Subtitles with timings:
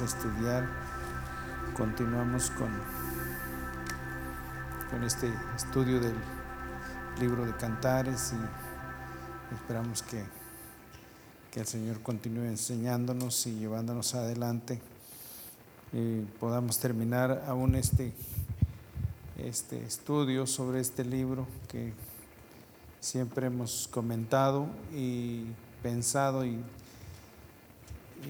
[0.00, 0.68] a estudiar.
[1.74, 2.68] Continuamos con,
[4.90, 6.14] con este estudio del
[7.18, 10.22] libro de Cantares y esperamos que,
[11.50, 14.82] que el Señor continúe enseñándonos y llevándonos adelante
[15.94, 18.12] y podamos terminar aún este,
[19.38, 21.94] este estudio sobre este libro que
[23.00, 25.44] siempre hemos comentado y
[25.82, 26.58] pensado y,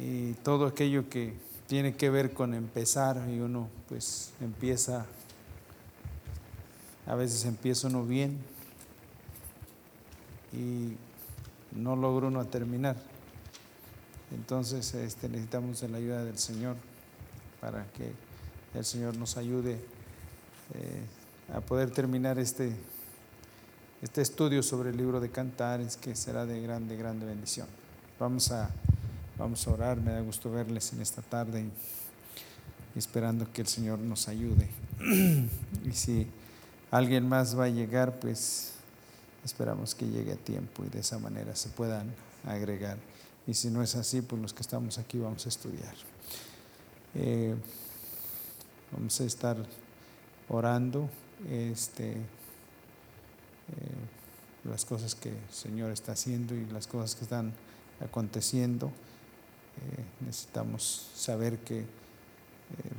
[0.01, 5.06] y todo aquello que tiene que ver con empezar y uno pues empieza,
[7.06, 8.39] a veces empieza uno bien
[10.53, 10.97] y
[11.77, 12.97] no logra uno terminar.
[14.33, 16.77] Entonces este, necesitamos la ayuda del Señor
[17.61, 18.12] para que
[18.75, 19.75] el Señor nos ayude
[20.75, 21.03] eh,
[21.55, 22.72] a poder terminar este,
[24.03, 27.67] este estudio sobre el libro de Cantares que será de grande, grande bendición.
[28.19, 28.70] Vamos a,
[29.39, 31.67] vamos a orar, me da gusto verles en esta tarde
[32.95, 34.69] esperando que el Señor nos ayude.
[35.84, 36.27] y si
[36.91, 38.73] alguien más va a llegar, pues
[39.45, 42.06] esperamos que llegue a tiempo y de esa manera se puedan
[42.45, 42.97] agregar.
[43.47, 45.95] Y si no es así, pues los que estamos aquí vamos a estudiar.
[47.15, 47.55] Eh,
[48.93, 49.56] vamos a estar
[50.48, 51.09] orando
[51.50, 52.17] este, eh,
[54.65, 57.53] las cosas que el Señor está haciendo y las cosas que están
[58.00, 58.91] aconteciendo.
[59.77, 61.84] Eh, necesitamos saber que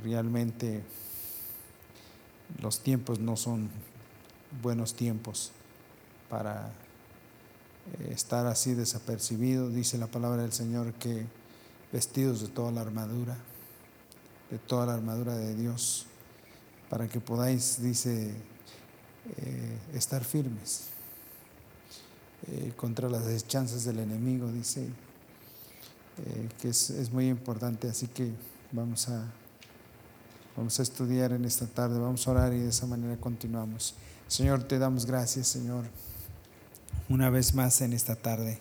[0.02, 0.82] realmente
[2.62, 3.68] los tiempos no son
[4.62, 5.52] buenos tiempos
[6.30, 6.72] para
[8.08, 9.68] estar así desapercibido.
[9.68, 11.26] Dice la palabra del Señor que
[11.92, 13.36] vestidos de toda la armadura
[14.50, 16.06] de toda la armadura de Dios,
[16.88, 18.32] para que podáis, dice,
[19.36, 20.86] eh, estar firmes
[22.50, 24.88] eh, contra las deschanzas del enemigo, dice,
[26.26, 28.30] eh, que es, es, muy importante, así que
[28.72, 29.24] vamos a,
[30.56, 33.94] vamos a estudiar en esta tarde, vamos a orar y de esa manera continuamos.
[34.26, 35.84] Señor, te damos gracias, Señor,
[37.08, 38.58] una vez más en esta tarde.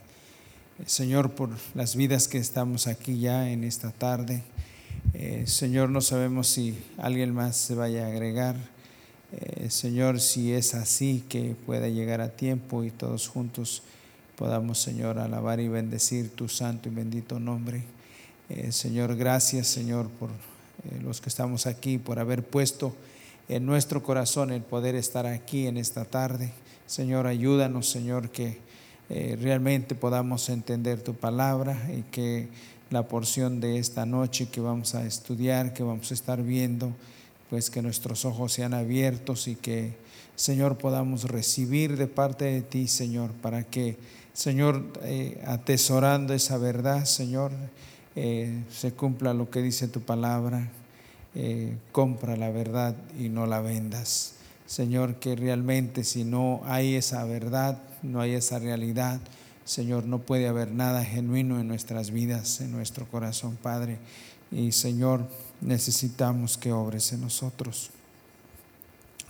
[0.86, 4.44] Señor, por las vidas que estamos aquí ya en esta tarde.
[5.14, 8.56] Eh, Señor, no sabemos si alguien más se vaya a agregar.
[9.32, 13.82] Eh, Señor, si es así, que pueda llegar a tiempo y todos juntos
[14.38, 17.84] podamos, Señor, alabar y bendecir tu santo y bendito nombre.
[18.50, 20.30] Eh, Señor, gracias, Señor, por
[21.02, 22.96] los que estamos aquí, por haber puesto
[23.50, 26.54] en nuestro corazón el poder estar aquí en esta tarde.
[26.86, 28.60] Señor, ayúdanos, Señor, que
[29.10, 32.48] realmente podamos entender tu palabra y que
[32.90, 36.94] la porción de esta noche que vamos a estudiar, que vamos a estar viendo,
[37.50, 39.94] pues que nuestros ojos sean abiertos y que,
[40.38, 43.98] Señor, podamos recibir de parte de ti, Señor, para que,
[44.34, 47.52] Señor, eh, atesorando esa verdad, Señor,
[48.16, 50.70] eh, se cumpla lo que dice tu palabra.
[51.34, 54.36] Eh, compra la verdad y no la vendas.
[54.68, 59.20] Señor, que realmente si no hay esa verdad, no hay esa realidad,
[59.66, 63.98] Señor, no puede haber nada genuino en nuestras vidas, en nuestro corazón, Padre.
[64.52, 65.28] Y Señor,
[65.62, 67.90] necesitamos que obres en nosotros.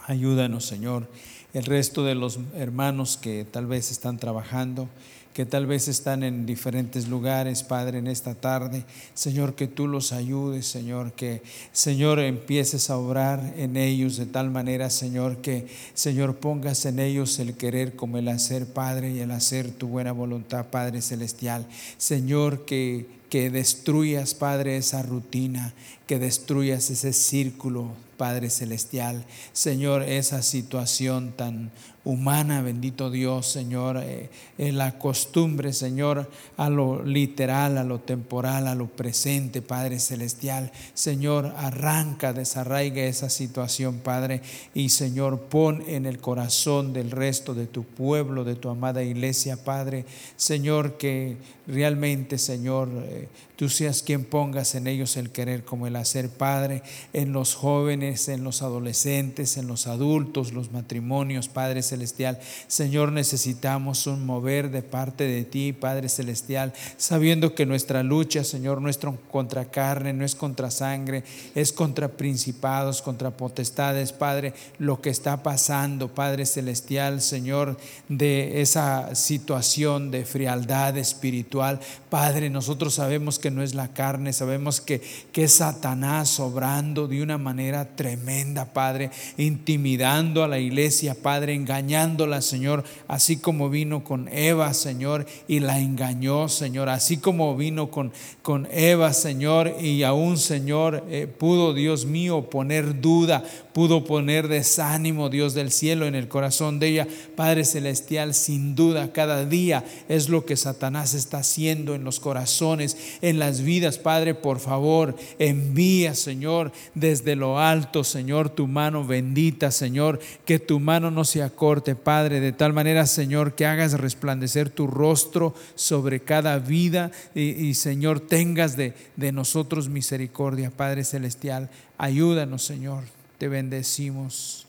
[0.07, 1.05] Ayúdanos, Señor.
[1.53, 4.87] El resto de los hermanos que tal vez están trabajando,
[5.33, 8.85] que tal vez están en diferentes lugares, Padre, en esta tarde.
[9.13, 11.41] Señor, que tú los ayudes, Señor, que,
[11.73, 17.37] Señor, empieces a obrar en ellos de tal manera, Señor, que, Señor, pongas en ellos
[17.39, 21.67] el querer como el hacer, Padre, y el hacer tu buena voluntad, Padre Celestial.
[21.97, 25.73] Señor, que, que destruyas, Padre, esa rutina,
[26.07, 29.25] que destruyas ese círculo, Padre Celestial.
[29.53, 31.71] Señor, esa situación tan
[32.07, 38.67] humana, bendito Dios, Señor, eh, en la costumbre, Señor, a lo literal, a lo temporal,
[38.67, 40.71] a lo presente, Padre Celestial.
[40.93, 44.41] Señor, arranca, desarraiga esa situación, Padre,
[44.73, 49.61] y Señor, pon en el corazón del resto de tu pueblo, de tu amada iglesia,
[49.61, 50.05] Padre,
[50.37, 51.35] Señor, que
[51.67, 53.27] realmente, Señor, eh,
[53.57, 58.29] tú seas quien pongas en ellos el querer como el hacer, Padre, en los jóvenes,
[58.29, 62.39] en los adolescentes, en los adultos, los matrimonios, Padre Celestial Celestial.
[62.67, 68.81] Señor, necesitamos un mover de parte de ti, Padre Celestial, sabiendo que nuestra lucha, Señor,
[68.81, 68.99] no es
[69.31, 71.23] contra carne, no es contra sangre,
[71.55, 77.77] es contra principados, contra potestades, Padre, lo que está pasando, Padre Celestial, Señor,
[78.09, 81.79] de esa situación de frialdad espiritual.
[82.11, 85.01] Padre, nosotros sabemos que no es la carne, sabemos que,
[85.31, 91.76] que es Satanás obrando de una manera tremenda, Padre, intimidando a la iglesia, Padre, engañando
[91.77, 97.91] engañándola, Señor, así como vino con Eva, Señor, y la engañó, Señor, así como vino
[97.91, 103.43] con, con Eva, Señor, y aún, Señor, eh, pudo, Dios mío, poner duda,
[103.77, 107.07] pudo poner desánimo, Dios del cielo, en el corazón de ella.
[107.35, 112.97] Padre Celestial, sin duda, cada día es lo que Satanás está haciendo en los corazones,
[113.21, 113.99] en las vidas.
[113.99, 120.79] Padre, por favor, envía, Señor, desde lo alto, Señor, tu mano bendita, Señor, que tu
[120.79, 126.21] mano no se acorte, Padre, de tal manera, Señor, que hagas resplandecer tu rostro sobre
[126.21, 128.95] cada vida y, Señor, tengas de,
[129.31, 131.69] nosotros misericordia, Padre Celestial.
[131.99, 134.65] Ayúdanos, Señor te bendecimos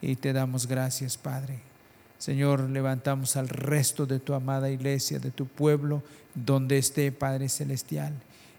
[0.00, 1.60] y te damos gracias, Padre.
[2.18, 6.02] Señor, levantamos al resto de tu amada iglesia, de tu pueblo,
[6.34, 8.12] donde esté, Padre Celestial.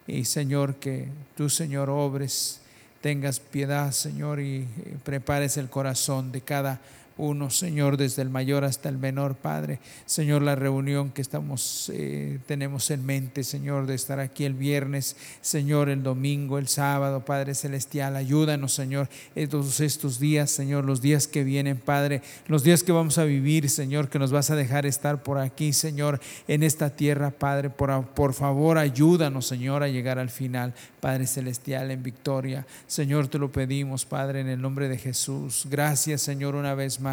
[0.08, 2.62] Y Señor, que tú, Señor, obres,
[3.02, 4.68] tengas piedad, Señor, y
[5.04, 6.80] prepares el corazón de cada
[7.19, 9.80] uno, Señor, desde el mayor hasta el menor, Padre.
[10.06, 15.18] Señor, la reunión que estamos, eh, tenemos en mente, Señor, de estar aquí el viernes,
[15.42, 19.10] Señor, el domingo, el sábado, Padre Celestial, ayúdanos, Señor,
[19.50, 23.69] todos estos días, Señor, los días que vienen, Padre, los días que vamos a vivir,
[23.69, 28.06] Señor, que nos vas a dejar estar por aquí, Señor, en esta tierra, Padre, por,
[28.07, 32.65] por favor, ayúdanos, Señor, a llegar al final, Padre Celestial, en victoria.
[32.88, 35.68] Señor, te lo pedimos, Padre, en el nombre de Jesús.
[35.69, 37.09] Gracias, Señor, una vez más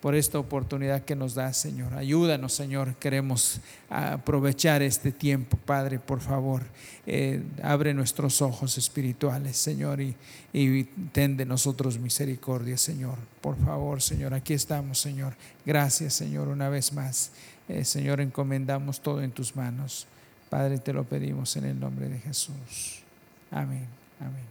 [0.00, 1.92] por esta oportunidad que nos da, Señor.
[1.94, 2.94] Ayúdanos, Señor.
[2.94, 3.60] Queremos
[3.90, 6.62] aprovechar este tiempo, Padre, por favor.
[7.06, 10.16] Eh, abre nuestros ojos espirituales, Señor, y,
[10.52, 13.18] y ten de nosotros misericordia, Señor.
[13.40, 14.32] Por favor, Señor.
[14.32, 15.34] Aquí estamos, Señor.
[15.66, 17.32] Gracias, Señor, una vez más.
[17.68, 20.06] Eh, Señor, encomendamos todo en tus manos.
[20.48, 23.02] Padre, te lo pedimos en el nombre de Jesús.
[23.50, 23.86] Amén,
[24.18, 24.44] amén,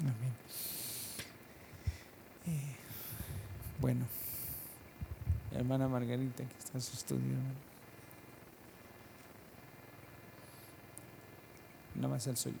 [0.00, 0.32] amén.
[2.46, 2.76] Eh,
[3.80, 4.17] bueno
[5.58, 7.36] hermana Margarita, que está en su estudio.
[11.96, 12.56] Nada más el suyo.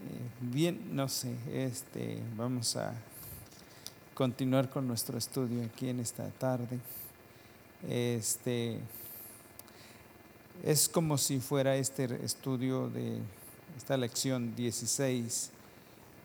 [0.00, 2.94] Eh, bien, no sé, este, vamos a
[4.14, 6.78] continuar con nuestro estudio aquí en esta tarde.
[7.88, 8.80] Este,
[10.62, 13.18] es como si fuera este estudio de
[13.76, 15.50] esta lección 16,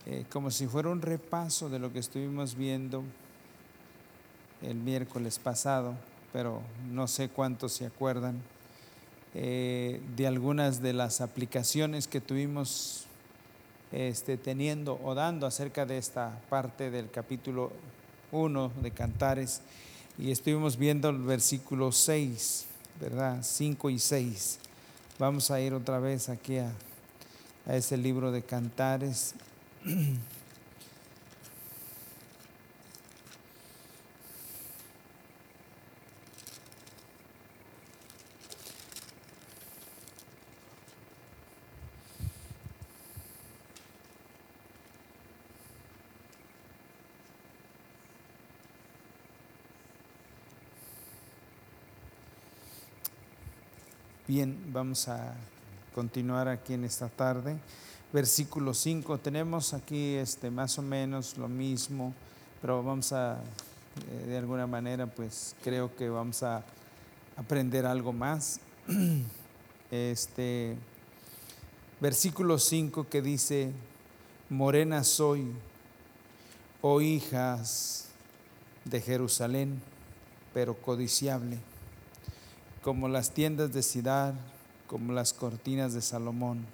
[0.06, 3.04] eh, como si fuera un repaso de lo que estuvimos viendo
[4.62, 5.94] el miércoles pasado,
[6.32, 8.42] pero no sé cuántos se acuerdan
[9.36, 13.06] eh, de algunas de las aplicaciones que tuvimos
[13.92, 17.72] este, teniendo o dando acerca de esta parte del capítulo
[18.32, 19.62] 1 de Cantares
[20.18, 22.68] y estuvimos viendo el versículo 6
[23.00, 23.40] ¿verdad?
[23.42, 24.60] 5 y 6.
[25.19, 26.72] Vamos a ir otra vez aquí a,
[27.66, 29.36] a ese libro de cantares.
[54.25, 55.36] Bien, vamos a
[55.94, 57.58] continuar aquí en esta tarde.
[58.13, 62.13] Versículo 5, tenemos aquí este, más o menos lo mismo,
[62.62, 66.63] pero vamos a, eh, de alguna manera, pues creo que vamos a
[67.36, 68.62] aprender algo más.
[69.92, 70.75] Este,
[72.00, 73.72] versículo 5 que dice,
[74.50, 75.51] morena soy,
[76.82, 78.08] oh hijas
[78.86, 79.80] de Jerusalén,
[80.51, 81.60] pero codiciable
[82.84, 84.34] como las tiendas de Sidar,
[84.88, 86.66] como las cortinas de Salomón.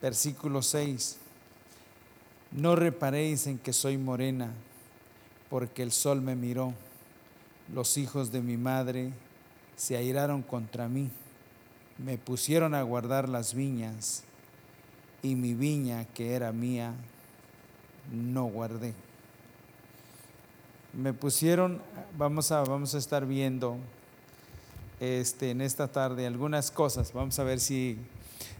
[0.00, 1.18] Versículo 6.
[2.52, 4.52] No reparéis en que soy morena,
[5.50, 6.72] porque el sol me miró.
[7.74, 9.10] Los hijos de mi madre
[9.74, 11.10] se airaron contra mí,
[11.98, 14.22] me pusieron a guardar las viñas,
[15.22, 16.94] y mi viña que era mía,
[18.12, 18.94] no guardé.
[20.92, 21.82] Me pusieron,
[22.16, 23.78] vamos a, vamos a estar viendo
[25.04, 27.12] este, en esta tarde algunas cosas.
[27.12, 27.98] Vamos a ver si,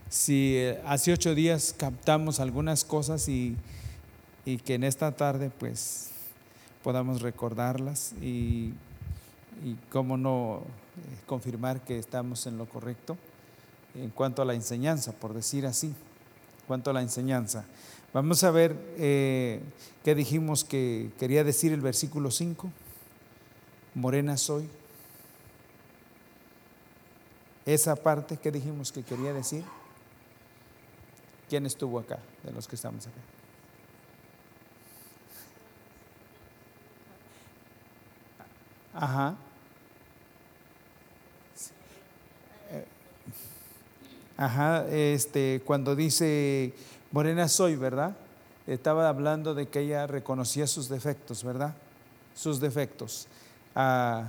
[0.08, 3.56] si eh, hace ocho días captamos algunas cosas y,
[4.44, 6.10] y que en esta tarde pues
[6.82, 8.72] podamos recordarlas y,
[9.64, 10.62] y cómo no
[10.96, 13.16] eh, confirmar que estamos en lo correcto
[13.94, 17.64] en cuanto a la enseñanza, por decir así, en cuanto a la enseñanza.
[18.12, 19.60] Vamos a ver eh,
[20.04, 22.70] qué dijimos que quería decir el versículo 5.
[23.94, 24.68] Morena soy,
[27.66, 29.64] esa parte que dijimos que quería decir.
[31.48, 33.20] ¿Quién estuvo acá de los que estamos acá?
[38.94, 39.36] Ajá.
[44.36, 46.74] Ajá, este, cuando dice
[47.12, 48.16] Morena soy, ¿verdad?
[48.66, 51.74] Estaba hablando de que ella reconocía sus defectos, ¿verdad?
[52.34, 53.28] Sus defectos.
[53.76, 54.28] Ah,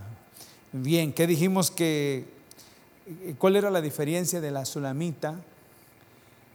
[0.72, 2.35] bien, ¿qué dijimos que,
[3.38, 5.36] cuál era la diferencia de la sulamita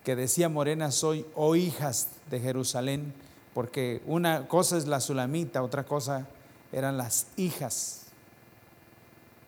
[0.05, 3.15] que decía Morena soy o hijas de Jerusalén?
[3.55, 6.29] Porque una cosa es la sulamita, otra cosa
[6.73, 8.07] eran las hijas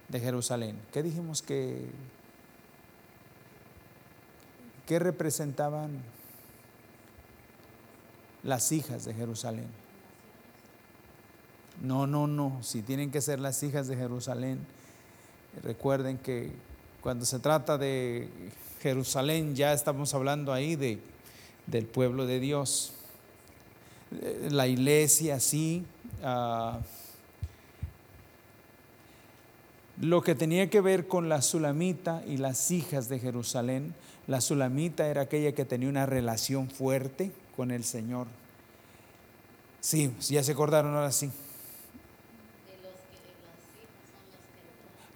[0.09, 0.79] de Jerusalén.
[0.93, 1.87] ¿Qué dijimos que,
[4.87, 6.03] qué representaban
[8.43, 9.69] las hijas de Jerusalén?
[11.81, 14.67] No, no, no, si tienen que ser las hijas de Jerusalén,
[15.63, 16.53] recuerden que
[17.03, 18.29] cuando se trata de
[18.81, 21.01] Jerusalén ya estamos hablando ahí de,
[21.67, 22.93] del pueblo de Dios.
[24.51, 25.85] La iglesia, sí.
[26.23, 26.79] Ah,
[30.01, 33.95] lo que tenía que ver con la Sulamita y las hijas de Jerusalén.
[34.29, 38.29] La Sulamita era aquella que tenía una relación fuerte con el Señor.
[39.81, 41.31] Sí, ya se acordaron ahora sí.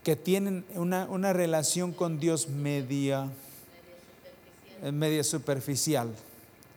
[0.06, 3.28] Que tienen una, una relación con Dios media,
[4.92, 6.14] media superficial.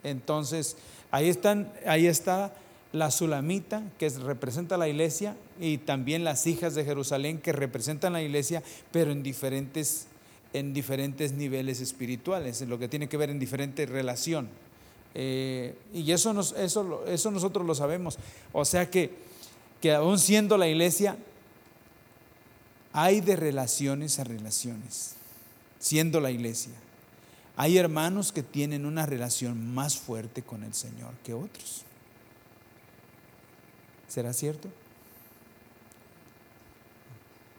[0.04, 0.78] Entonces,
[1.12, 2.56] ahí, están, ahí está
[2.92, 8.24] la Sulamita, que representa la iglesia, y también las hijas de Jerusalén, que representan la
[8.24, 10.08] iglesia, pero en diferentes,
[10.54, 14.50] en diferentes niveles espirituales, en lo que tiene que ver en diferente relación.
[15.14, 18.18] Eh, y eso, nos, eso, eso nosotros lo sabemos.
[18.54, 19.12] O sea que,
[19.82, 21.16] que aún siendo la iglesia,
[22.94, 25.16] hay de relaciones a relaciones,
[25.80, 26.74] siendo la iglesia.
[27.56, 31.84] Hay hermanos que tienen una relación más fuerte con el Señor que otros.
[34.08, 34.70] ¿Será cierto?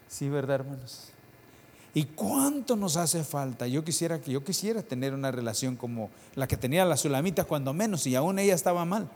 [0.08, 1.10] Sí, ¿verdad, hermanos?
[1.92, 3.66] ¿Y cuánto nos hace falta?
[3.66, 7.72] Yo quisiera que yo quisiera tener una relación como la que tenía la Sulamita cuando
[7.72, 9.08] menos y aún ella estaba mal.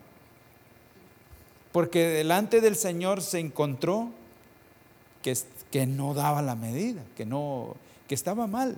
[1.73, 4.11] Porque delante del Señor se encontró
[5.23, 5.37] que,
[5.75, 7.75] que no daba la medida, que no
[8.07, 8.77] que estaba mal.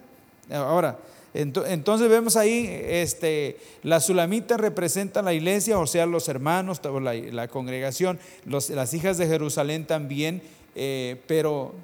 [0.51, 0.99] Ahora,
[1.35, 7.49] entonces vemos ahí, este, la sulamita representa la iglesia, o sea, los hermanos, la, la
[7.49, 10.41] congregación, las hijas de Jerusalén también,
[10.75, 11.75] eh, pero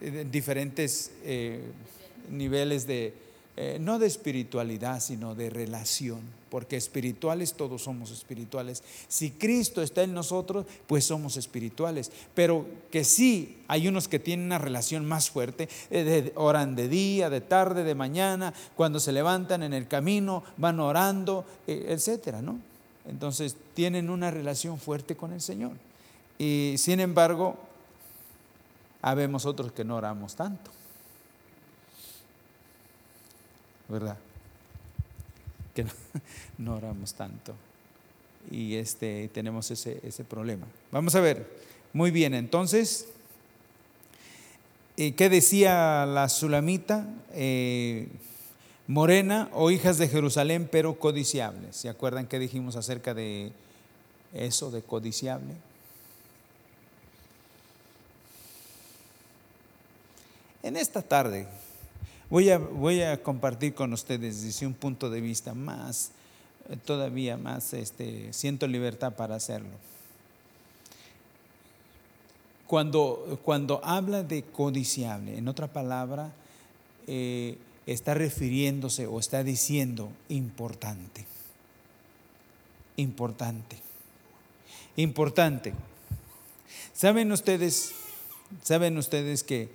[0.00, 1.60] en diferentes eh,
[2.28, 3.12] niveles de,
[3.60, 8.84] eh, no de espiritualidad, sino de relación porque espirituales todos somos espirituales.
[9.08, 12.12] Si Cristo está en nosotros, pues somos espirituales.
[12.34, 17.30] Pero que sí, hay unos que tienen una relación más fuerte, eh, oran de día,
[17.30, 22.60] de tarde, de mañana, cuando se levantan en el camino, van orando, eh, etcétera, ¿no?
[23.08, 25.72] Entonces tienen una relación fuerte con el Señor.
[26.38, 27.56] Y sin embargo,
[29.02, 30.77] habemos otros que no oramos tanto.
[33.88, 34.18] ¿Verdad?
[36.58, 37.54] no, oramos tanto.
[38.50, 40.66] Y este, tenemos ese, ese problema.
[40.90, 41.48] Vamos a ver,
[41.92, 43.08] muy bien, entonces,
[44.96, 47.06] eh, ¿qué decía la Sulamita?
[47.32, 48.08] Eh,
[48.86, 51.76] morena o hijas de Jerusalén, pero codiciables.
[51.76, 53.52] ¿Se acuerdan que dijimos acerca de
[54.32, 55.54] eso, de codiciable?
[60.62, 61.46] En esta tarde
[62.30, 66.10] Voy a, voy a compartir con ustedes desde un punto de vista más,
[66.84, 69.70] todavía más, este, siento libertad para hacerlo.
[72.66, 76.32] Cuando, cuando habla de codiciable, en otra palabra,
[77.06, 77.56] eh,
[77.86, 81.24] está refiriéndose o está diciendo importante.
[82.96, 83.78] Importante.
[84.96, 85.72] Importante.
[86.92, 87.92] ¿Saben ustedes,
[88.62, 89.70] saben ustedes que,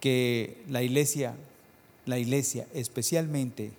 [0.00, 1.36] que la iglesia
[2.06, 3.70] la iglesia, especialmente,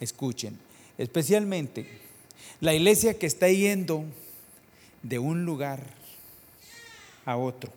[0.00, 0.58] escuchen,
[0.98, 2.06] especialmente
[2.60, 4.04] la iglesia que está yendo
[5.02, 5.80] de un lugar
[7.24, 7.70] a otro.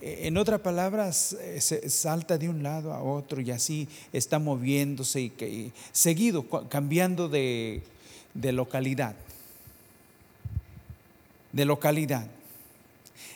[0.00, 5.72] En otras palabras, se salta de un lado a otro y así está moviéndose y,
[5.92, 7.82] seguido, cambiando de
[8.34, 9.16] localidad.
[11.52, 12.28] De localidad.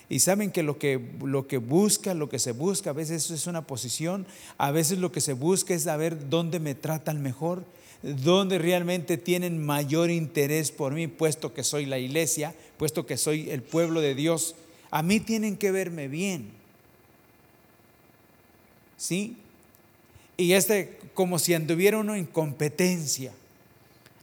[0.09, 3.35] Y saben que lo, que lo que busca, lo que se busca, a veces eso
[3.35, 4.26] es una posición,
[4.59, 7.64] a veces lo que se busca es saber dónde me tratan mejor,
[8.02, 13.50] dónde realmente tienen mayor interés por mí, puesto que soy la iglesia, puesto que soy
[13.50, 14.54] el pueblo de Dios.
[14.90, 16.62] A mí tienen que verme bien.
[19.02, 19.37] ¿sí?
[20.37, 23.32] Y este como si anduviera uno en competencia.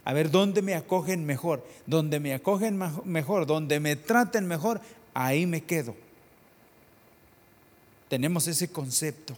[0.04, 1.64] A ver, ¿dónde me acogen mejor?
[1.86, 4.80] Donde me acogen mejor, donde me traten mejor,
[5.14, 5.94] ahí me quedo.
[8.08, 9.36] Tenemos ese concepto.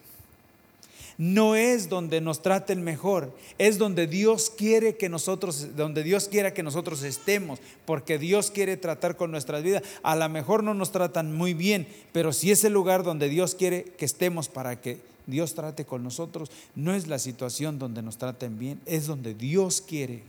[1.18, 6.54] No es donde nos traten mejor, es donde Dios quiere que nosotros, donde Dios quiera
[6.54, 9.82] que nosotros estemos, porque Dios quiere tratar con nuestras vidas.
[10.02, 13.54] A lo mejor no nos tratan muy bien, pero si es el lugar donde Dios
[13.54, 18.16] quiere que estemos para que Dios trate con nosotros, no es la situación donde nos
[18.16, 20.22] traten bien, es donde Dios quiere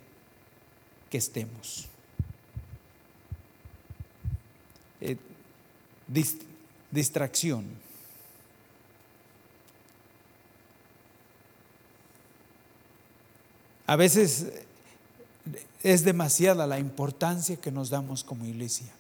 [1.09, 1.88] que estemos.
[5.00, 5.17] Eh,
[6.91, 7.65] distracción.
[13.86, 14.48] A veces
[15.84, 18.91] es demasiada la importancia que nos damos como iglesia.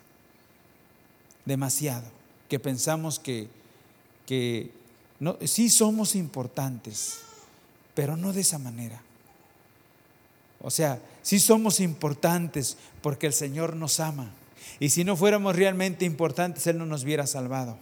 [1.45, 2.05] Demasiado.
[2.49, 3.49] Que pensamos que,
[4.25, 4.71] que
[5.45, 7.19] sí somos importantes,
[7.95, 9.01] pero no de esa manera.
[10.61, 14.31] O sea, sí somos importantes porque el Señor nos ama.
[14.79, 17.77] Y si no fuéramos realmente importantes, Él no nos hubiera salvado.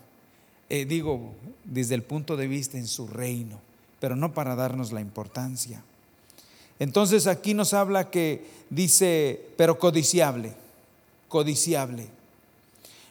[0.69, 1.33] Eh, digo,
[1.65, 3.59] desde el punto de vista en su reino,
[4.00, 5.83] pero no para darnos la importancia.
[6.79, 10.53] Entonces aquí nos habla que dice, pero codiciable,
[11.27, 12.07] codiciable.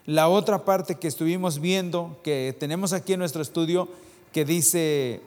[0.07, 3.89] La otra parte que estuvimos viendo, que tenemos aquí en nuestro estudio,
[4.33, 5.21] que dice,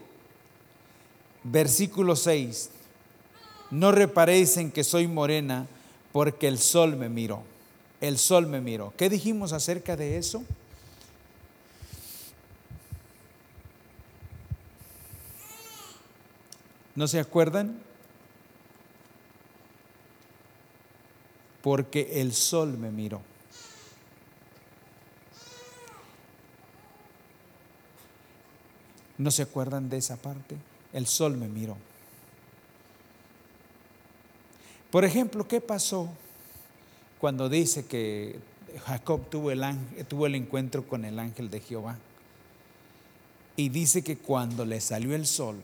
[1.44, 2.70] versículo 6,
[3.72, 5.68] no reparéis en que soy morena,
[6.12, 7.44] porque el sol me miró.
[8.04, 8.94] El sol me miró.
[8.98, 10.44] ¿Qué dijimos acerca de eso?
[16.96, 17.82] ¿No se acuerdan?
[21.62, 23.22] Porque el sol me miró.
[29.18, 30.58] ¿No se acuerdan de esa parte?
[30.92, 31.78] El sol me miró.
[34.92, 36.10] Por ejemplo, ¿qué pasó
[37.24, 38.38] cuando dice que
[38.86, 39.64] Jacob tuvo el,
[40.10, 41.98] tuvo el encuentro con el ángel de Jehová?
[43.56, 45.56] Y dice que cuando le salió el sol,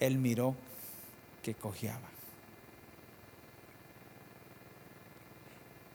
[0.00, 0.54] él miró
[1.42, 2.08] que cojeaba.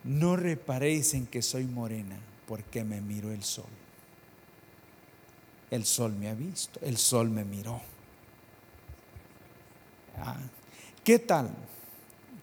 [0.04, 3.66] No reparéis en que soy morena, porque me miró el sol.
[5.72, 7.82] El sol me ha visto, el sol me miró.
[10.20, 10.38] Ah,
[11.04, 11.50] ¿Qué tal?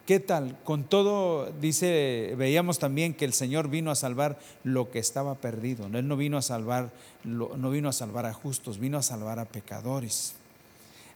[0.09, 0.57] ¿Qué tal?
[0.65, 5.87] Con todo, dice, veíamos también que el Señor vino a salvar lo que estaba perdido.
[5.87, 6.91] Él no vino a salvar,
[7.25, 10.33] no vino a salvar a justos, vino a salvar a pecadores.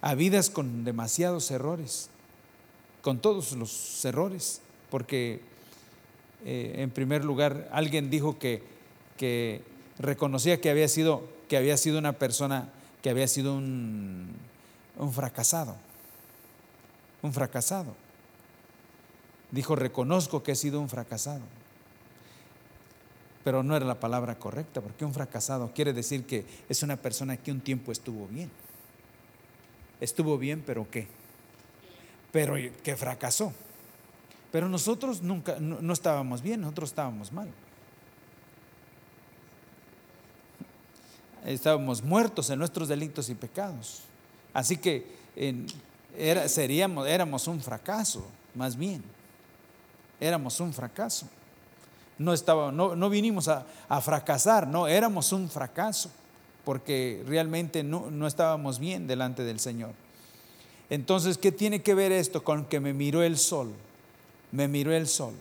[0.03, 2.11] A vidas con demasiados errores,
[3.01, 5.41] con todos los errores, porque
[6.45, 8.63] eh, en primer lugar alguien dijo que,
[9.99, 12.69] reconocía que había sido, que había sido una persona,
[13.01, 14.37] que había sido un
[15.15, 15.77] fracasado
[17.23, 17.95] un fracasado.
[19.53, 21.43] Dijo, reconozco que he sido un fracasado.
[23.45, 27.37] Pero no era la palabra correcta, porque un fracasado quiere decir que es una persona
[27.37, 28.51] que un tiempo estuvo bien.
[30.01, 31.07] Estuvo bien, pero ¿qué?
[32.33, 33.53] Pero que fracasó.
[34.51, 37.49] Pero nosotros nunca, no, estábamos bien, nosotros estábamos mal.
[41.45, 44.03] Estábamos muertos en nuestros delitos y pecados.
[44.55, 45.07] Así que
[46.47, 49.03] seríamos, éramos un fracaso, más bien.
[50.23, 51.27] Éramos un fracaso.
[52.19, 53.65] No, estaba, no, vinimos a,
[54.01, 56.11] fracasar, no, éramos un fracaso,
[56.65, 59.91] porque realmente no estábamos bien delante del Señor.
[60.89, 63.73] Entonces, ¿qué tiene que ver esto con que me miró el sol?
[64.53, 65.35] Me miró el sol.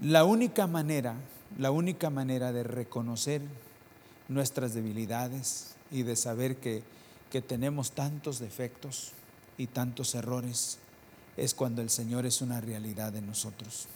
[0.00, 1.14] La única manera
[1.58, 3.40] la única manera de reconocer
[4.28, 6.82] nuestras debilidades y de saber que,
[7.48, 9.10] tenemos tantos defectos
[9.58, 10.78] y tantos errores
[11.36, 13.86] es cuando el Señor es una realidad en nosotros.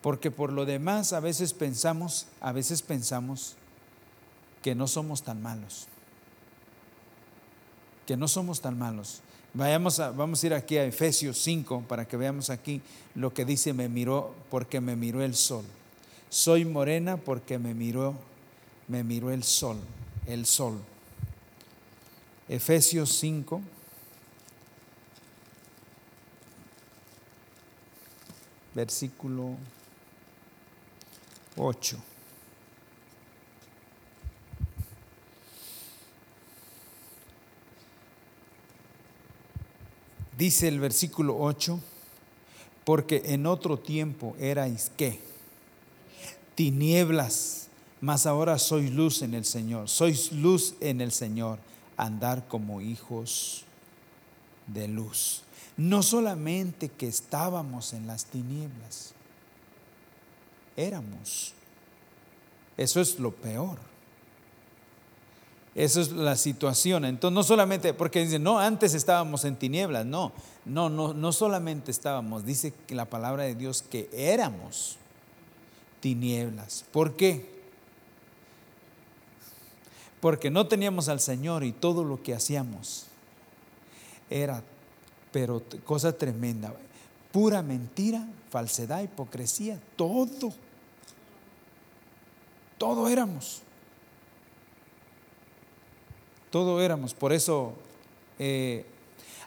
[0.00, 3.56] Porque por lo demás a veces pensamos, a veces pensamos
[4.62, 5.88] que no somos tan malos.
[8.06, 9.20] Que no somos tan malos.
[9.52, 12.80] Vayamos a, vamos a ir aquí a Efesios 5 para que veamos aquí
[13.14, 15.66] lo que dice me miró porque me miró el sol.
[16.30, 18.14] Soy morena porque me miró,
[18.88, 19.76] me miró el sol,
[20.30, 20.80] el sol.
[22.48, 23.60] Efesios 5.
[28.74, 29.56] Versículo
[31.56, 31.98] 8.
[40.40, 41.78] Dice el versículo 8,
[42.84, 45.20] porque en otro tiempo erais qué?
[46.54, 47.68] Tinieblas,
[48.00, 49.88] mas ahora sois luz en el Señor.
[49.88, 51.58] Sois luz en el Señor,
[51.96, 53.64] andar como hijos
[54.66, 55.42] de luz.
[55.76, 59.12] No solamente que estábamos en las tinieblas,
[60.76, 61.52] éramos.
[62.76, 63.78] Eso es lo peor.
[65.74, 67.04] Esa es la situación.
[67.04, 70.32] Entonces, no solamente, porque dicen, no, antes estábamos en tinieblas, no,
[70.64, 74.96] no, no, no solamente estábamos, dice la palabra de Dios que éramos
[76.00, 76.84] tinieblas.
[76.90, 77.59] ¿Por qué?
[80.20, 83.06] Porque no teníamos al Señor y todo lo que hacíamos
[84.28, 84.62] era,
[85.32, 86.74] pero cosa tremenda,
[87.32, 90.52] pura mentira, falsedad, hipocresía, todo.
[92.78, 93.62] Todo éramos.
[96.50, 97.14] Todo éramos.
[97.14, 97.74] Por eso
[98.38, 98.84] eh,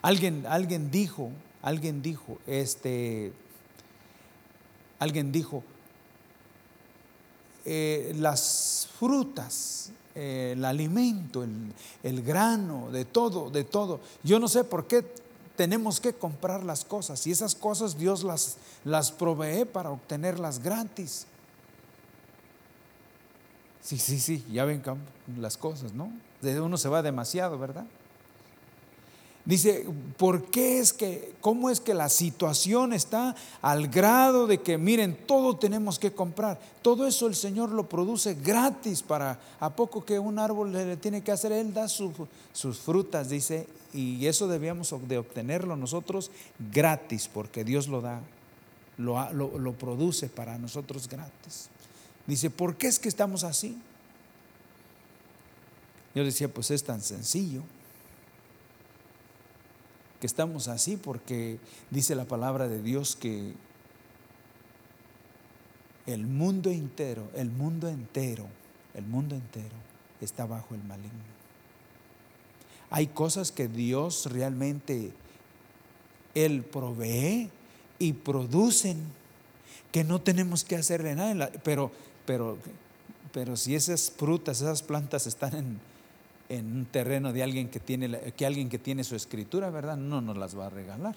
[0.02, 1.32] alguien, alguien dijo,
[1.62, 3.34] alguien dijo, este,
[5.00, 5.64] alguien dijo,
[7.66, 11.74] eh, las frutas, el alimento, el,
[12.04, 14.00] el, grano, de todo, de todo.
[14.24, 15.06] Yo no sé por qué
[15.56, 21.28] tenemos que comprar las cosas y esas cosas Dios las, las provee para obtenerlas gratis.
[23.82, 24.82] Sí, sí, sí, ya ven
[25.40, 26.12] las cosas, ¿no?
[26.42, 27.86] Uno se va demasiado, ¿verdad?
[29.46, 29.86] Dice,
[30.18, 35.18] ¿por qué es que, cómo es que la situación está al grado de que, miren,
[35.28, 36.62] todo tenemos que comprar?
[36.82, 41.24] Todo eso el Señor lo produce gratis para, ¿a poco que un árbol le tiene
[41.24, 41.52] que hacer?
[41.52, 46.32] Él da sus frutas, dice, y eso debíamos de obtenerlo nosotros
[46.72, 48.22] gratis, porque Dios lo da,
[48.98, 51.68] lo, lo, lo produce para nosotros gratis.
[52.26, 53.78] Dice, ¿por qué es que estamos así?
[56.16, 57.62] Yo decía, pues es tan sencillo
[60.24, 61.60] que estamos así porque
[61.92, 63.56] dice la palabra de Dios que
[66.06, 68.48] el mundo entero, el mundo entero,
[68.94, 69.76] el mundo entero
[70.22, 71.12] está bajo el maligno.
[72.90, 75.12] Hay cosas que Dios realmente,
[76.36, 77.50] Él provee
[78.00, 79.04] y producen
[79.92, 81.92] que no tenemos que hacerle nada, pero
[82.26, 82.58] pero,
[83.34, 85.80] pero si esas frutas, esas plantas están en,
[86.58, 89.98] en un terreno de alguien que tiene, que alguien que tiene su escritura, ¿verdad?
[89.98, 91.16] No nos las va a regalar.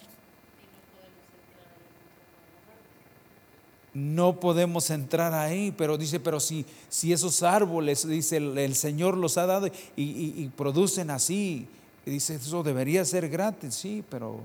[3.94, 9.38] No podemos entrar ahí, pero dice, pero si, si esos árboles, dice, el, Señor los
[9.38, 11.66] ha dado y, y producen así,
[12.04, 14.40] y dice, eso debería ser gratis, sí, pero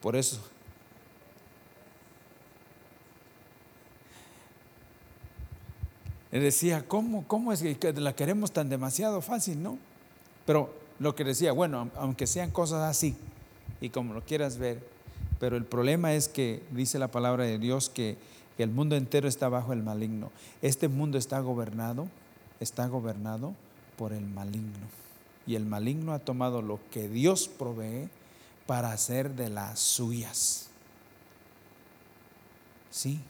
[0.00, 0.40] por eso
[6.40, 9.78] decía, ¿cómo, ¿cómo es que la queremos tan demasiado fácil, no?
[10.46, 13.16] Pero lo que decía, bueno, aunque sean cosas así,
[13.80, 14.86] y como lo quieras ver,
[15.40, 18.16] pero el problema es que dice la palabra de Dios que
[18.58, 20.30] el mundo entero está bajo el maligno.
[20.62, 22.08] Este mundo está gobernado,
[22.60, 23.54] está gobernado
[23.96, 24.86] por el maligno.
[25.46, 28.08] Y el maligno ha tomado lo que Dios provee
[28.66, 30.68] para hacer de las suyas.
[32.90, 33.20] Sí,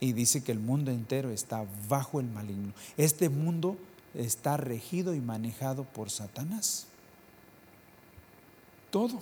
[0.00, 2.72] y dice que el mundo entero está bajo el maligno.
[2.96, 3.76] Este mundo
[4.16, 6.86] está regido y manejado por Satanás.
[8.90, 9.20] Todo.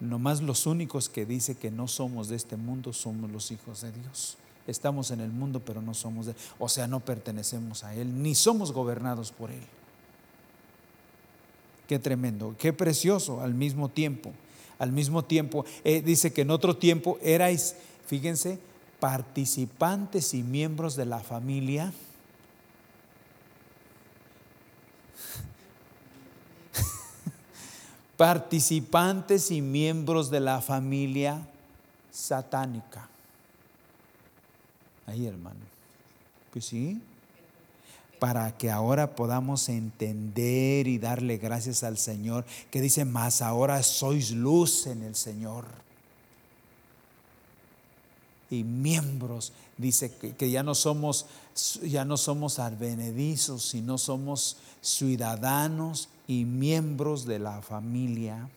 [0.00, 3.92] Nomás los únicos que dice que no somos de este mundo somos los hijos de
[3.92, 4.36] Dios.
[4.66, 8.34] Estamos en el mundo, pero no somos de, o sea, no pertenecemos a él, ni
[8.34, 9.62] somos gobernados por él.
[11.88, 14.32] Qué tremendo, qué precioso al mismo tiempo.
[14.78, 17.76] Al mismo tiempo, eh, dice que en otro tiempo erais
[18.12, 18.58] fíjense,
[19.00, 21.92] participantes y miembros de la familia.
[28.22, 31.44] Participantes y miembros de la familia
[32.12, 33.08] satánica.
[35.08, 35.58] Ahí, hermano.
[36.52, 37.02] Pues sí.
[38.20, 44.30] Para que ahora podamos entender y darle gracias al Señor, que dice, más ahora sois
[44.30, 45.64] luz en el Señor
[48.50, 49.52] y miembros.
[49.76, 51.26] Dice que, ya no somos,
[51.82, 58.48] ya no somos advenedizos, sino somos ciudadanos y miembros de la familia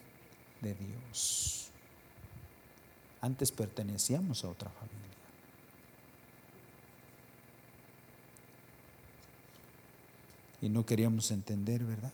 [0.62, 1.69] de Dios.
[3.21, 5.01] Antes pertenecíamos a otra familia.
[10.62, 12.12] Y no queríamos entender, ¿verdad?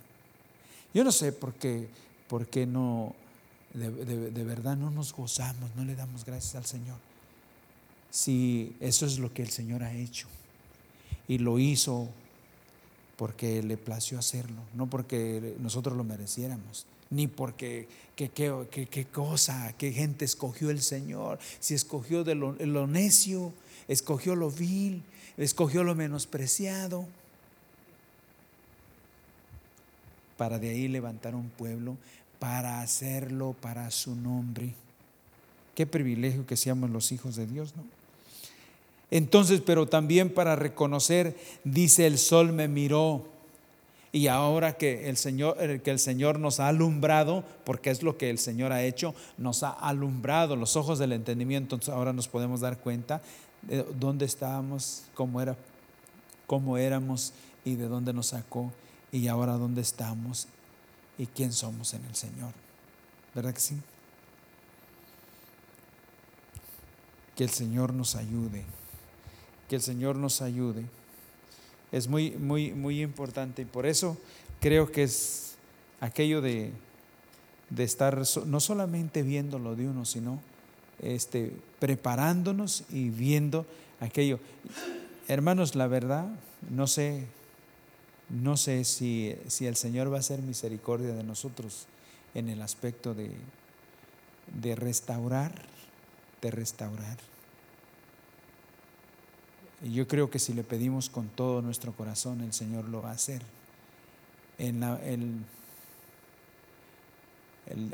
[0.94, 1.90] Yo no sé por qué,
[2.28, 3.16] por qué no,
[3.74, 6.98] de verdad no nos gozamos, no le damos gracias al Señor
[8.12, 10.28] si eso es lo que el Señor ha hecho.
[11.28, 12.10] Y lo hizo
[13.22, 20.26] porque le plació hacerlo, no porque nosotros lo mereciéramos, ni porque qué cosa, qué gente
[20.26, 23.54] escogió el Señor, si escogió de lo, lo necio,
[23.88, 25.04] escogió lo vil,
[25.38, 27.06] escogió lo menospreciado,
[30.36, 31.98] para de ahí levantar un pueblo,
[32.40, 34.74] para hacerlo para su nombre.
[35.76, 38.01] Qué privilegio que seamos los hijos de Dios, ¿no?
[39.12, 43.28] Entonces, pero también para reconocer, dice el sol me miró.
[44.14, 48.18] Y ahora que el Señor, eh, que el Señor nos ha alumbrado, porque es lo
[48.18, 52.28] que el Señor ha hecho, nos ha alumbrado los ojos del entendimiento, entonces ahora nos
[52.28, 53.22] podemos dar cuenta
[53.62, 55.56] de dónde estábamos, cómo era,
[56.48, 58.72] cómo éramos y de dónde nos sacó
[59.12, 60.48] y ahora dónde estamos
[61.18, 62.54] y quién somos en el Señor.
[63.34, 63.78] ¿Verdad que sí?
[67.36, 68.66] Que el Señor nos ayude
[69.72, 70.84] que el Señor nos ayude.
[71.94, 74.18] Es muy, muy, muy importante y por eso
[74.60, 75.54] creo que es
[76.02, 76.74] aquello de,
[77.70, 80.42] de estar no solamente viendo lo de uno, sino
[81.00, 83.66] este, preparándonos y viendo
[84.02, 84.42] aquello.
[85.30, 86.28] Hermanos, la verdad,
[86.70, 87.24] no sé,
[88.28, 91.88] no sé si, si el Señor va a hacer misericordia de nosotros
[92.36, 93.32] en el aspecto de,
[94.62, 95.54] de restaurar,
[96.42, 97.31] de restaurar.
[99.84, 103.10] Y yo creo que si le pedimos con todo nuestro corazón, el Señor lo va
[103.10, 103.42] a hacer.
[104.60, 105.44] En el,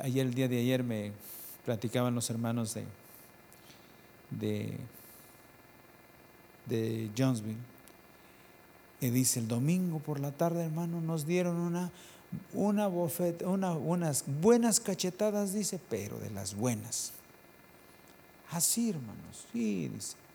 [0.03, 1.13] ayer, el día de ayer me
[1.63, 2.83] platicaban los hermanos de,
[4.31, 4.77] de,
[6.65, 7.55] de Jonesville.
[8.99, 11.91] Y dice, el domingo por la tarde, hermano, nos dieron una,
[12.53, 17.13] una bofeta, una, unas buenas cachetadas, dice, pero de las buenas.
[18.51, 20.26] Así, hermanos, sí, dice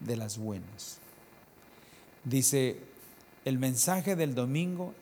[0.00, 0.98] de las buenas.
[2.24, 2.78] Dice,
[3.44, 4.94] el mensaje del domingo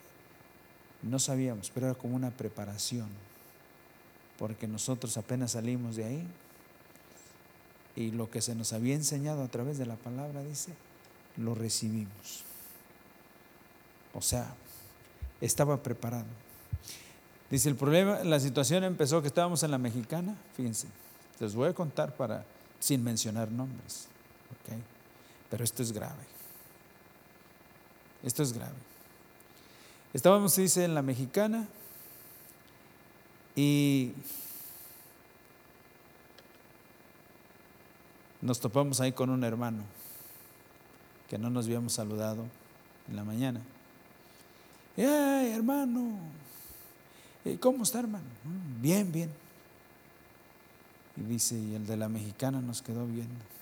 [1.03, 3.09] no sabíamos, pero era como una preparación,
[4.39, 6.27] porque nosotros apenas salimos de ahí
[7.97, 10.73] y lo que se nos había enseñado a través de la palabra, dice,
[11.37, 12.45] lo recibimos.
[14.15, 14.55] O sea,
[15.41, 16.27] estaba preparado.
[17.51, 20.87] Dice, el problema, la situación empezó que estábamos en la mexicana, fíjense,
[21.41, 22.45] les voy a contar para,
[22.79, 24.07] sin mencionar nombres.
[25.51, 26.25] Pero esto es grave.
[28.23, 28.77] Esto es grave.
[30.13, 31.69] Estábamos, dice, en la mexicana
[33.55, 34.13] y
[38.41, 39.83] nos topamos ahí con un hermano
[41.29, 42.45] que no nos habíamos saludado
[43.09, 43.61] en la mañana.
[44.97, 46.19] ¡Ay, hermano!
[47.61, 48.25] ¿Cómo está, hermano?
[48.45, 49.31] Mm, bien, bien.
[51.17, 53.58] Y dice, y el de la mexicana nos quedó viendo.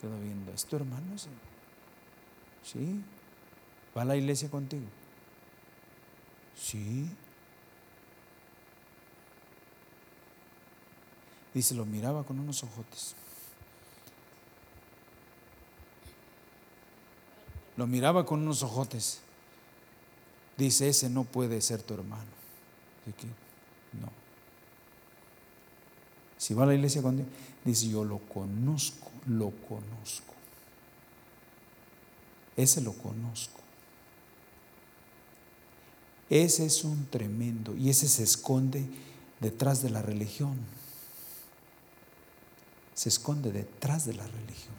[0.00, 1.18] Quedo viendo, ¿es tu hermano?
[1.18, 1.28] Sí.
[2.62, 3.02] ¿Sí?
[3.96, 4.86] ¿Va a la iglesia contigo?
[6.56, 7.08] Sí.
[11.52, 13.14] Dice, lo miraba con unos ojotes.
[17.76, 19.20] Lo miraba con unos ojotes.
[20.56, 22.30] Dice, ese no puede ser tu hermano.
[23.06, 23.12] ¿De
[23.98, 24.12] No.
[26.36, 27.28] Si va a la iglesia contigo,
[27.64, 30.34] dice, yo lo conozco lo conozco.
[32.56, 33.60] Ese lo conozco.
[36.28, 38.86] Ese es un tremendo y ese se esconde
[39.40, 40.58] detrás de la religión.
[42.94, 44.74] Se esconde detrás de la religión.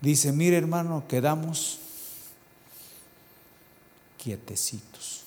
[0.00, 1.78] Dice, mire hermano, quedamos
[4.18, 5.24] quietecitos,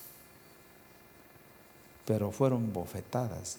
[2.06, 3.58] pero fueron bofetadas.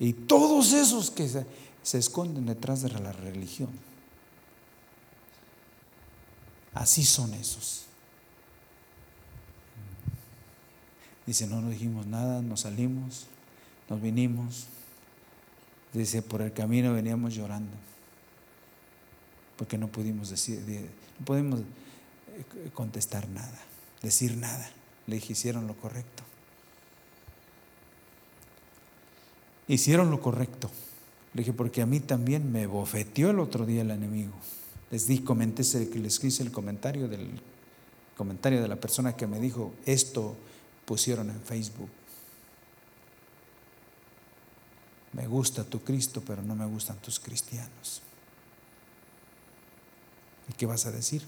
[0.00, 3.68] Y todos esos que se, esconden detrás de la religión.
[6.72, 7.84] Así son esos.
[11.26, 13.26] Dice, no nos dijimos nada, nos salimos,
[13.90, 14.66] nos vinimos.
[15.92, 17.76] Dice, por el camino veníamos llorando.
[19.58, 20.60] Porque no pudimos decir,
[21.18, 23.60] no pudimos eh, contestar nada,
[24.00, 24.70] decir nada.
[25.06, 26.29] Le hicieron lo correcto.
[29.74, 30.70] Hicieron lo correcto.
[31.32, 34.32] Le dije, porque a mí también me bofeteó el otro día el enemigo.
[34.90, 37.40] Les di, comenté, les hice el comentario del
[38.16, 40.36] comentario de la persona que me dijo, esto
[40.84, 41.88] pusieron en Facebook.
[45.12, 48.02] Me gusta tu Cristo, pero no me gustan tus cristianos.
[50.48, 51.24] ¿Y qué vas a decir?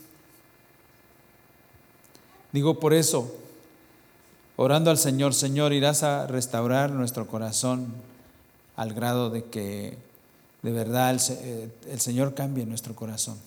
[2.52, 3.34] Digo, por eso,
[4.56, 7.94] orando al Señor, Señor, irás a restaurar nuestro corazón
[8.82, 9.96] al grado de que
[10.62, 13.38] de verdad el, eh, el Señor cambie nuestro corazón.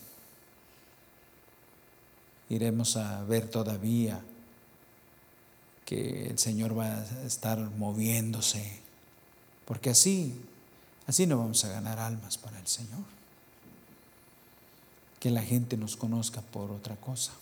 [2.48, 4.22] Iremos a ver todavía
[5.84, 8.80] que el Señor va a estar moviéndose,
[9.66, 10.40] porque así,
[11.06, 13.04] así no vamos a ganar almas para el Señor.
[15.20, 17.34] Que la gente nos conozca por otra cosa.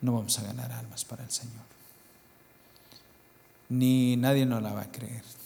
[0.00, 1.68] No vamos a ganar almas para el Señor.
[3.68, 5.37] Ni nadie nos la va a creer.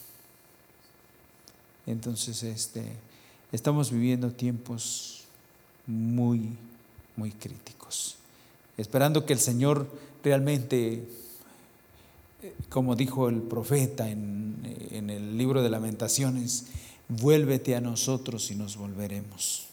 [1.86, 2.84] Entonces, este,
[3.50, 5.24] estamos viviendo tiempos
[5.86, 6.56] muy,
[7.16, 8.16] muy críticos.
[8.76, 9.86] Esperando que el Señor
[10.22, 11.04] realmente,
[12.68, 16.66] como dijo el profeta en, en el libro de lamentaciones,
[17.08, 19.66] vuélvete a nosotros y nos volveremos.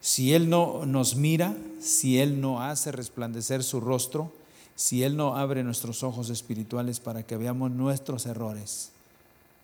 [0.00, 4.30] Si Él no nos mira, si Él no hace resplandecer su rostro,
[4.76, 8.92] si Él no abre nuestros ojos espirituales para que veamos nuestros errores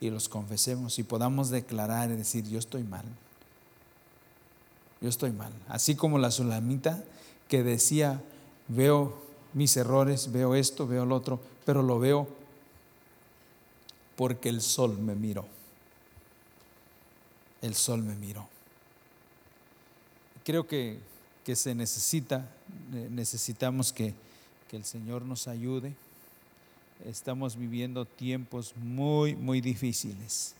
[0.01, 3.05] y los confesemos y podamos declarar y decir, yo estoy mal,
[5.01, 5.53] yo estoy mal.
[5.69, 7.03] Así como la sulamita
[7.49, 8.23] que decía,
[8.69, 12.29] veo mis errores, veo esto, veo lo otro, pero lo veo
[14.17, 15.47] porque el sol me miró.
[17.63, 18.49] El sol me miró.
[20.45, 20.99] Creo que,
[21.45, 22.51] que se necesita,
[23.11, 24.15] necesitamos que,
[24.69, 25.95] que el Señor nos ayude.
[27.05, 30.55] Estamos viviendo tiempos muy, muy difíciles,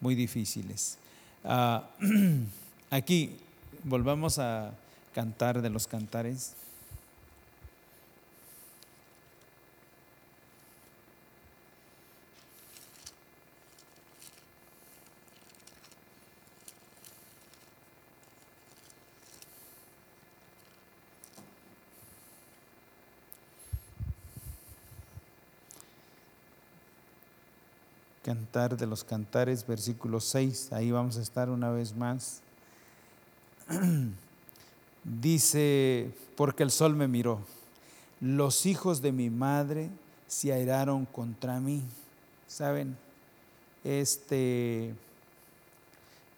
[0.00, 0.96] muy difíciles.
[1.44, 1.90] Ah,
[2.90, 3.36] aquí
[3.82, 4.72] volvamos a
[5.14, 6.54] cantar de los cantares.
[28.30, 32.42] Cantar de los Cantares, versículo 6, ahí vamos a estar una vez más.
[35.02, 37.40] Dice, porque el sol me miró,
[38.20, 39.90] los hijos de mi madre
[40.28, 41.82] se airaron contra mí.
[42.46, 42.96] ¿Saben?
[43.82, 44.94] Este,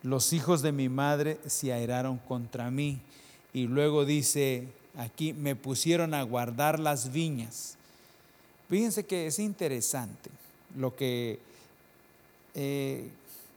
[0.03, 3.01] los hijos de mi madre se airaron contra mí.
[3.53, 7.77] Y luego dice aquí, me pusieron a guardar las viñas.
[8.71, 10.31] Fíjense que es interesante
[10.75, 11.52] lo que
[12.55, 13.11] eh,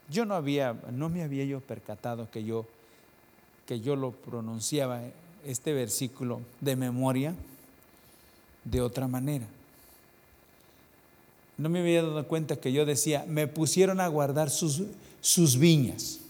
[0.08, 2.66] yo no había, no me había yo percatado que yo,
[3.66, 5.02] que yo lo pronunciaba
[5.44, 7.34] este versículo de memoria
[8.64, 9.46] de otra manera.
[11.58, 14.82] No me había dado cuenta que yo decía, me pusieron a guardar sus,
[15.20, 16.20] sus viñas.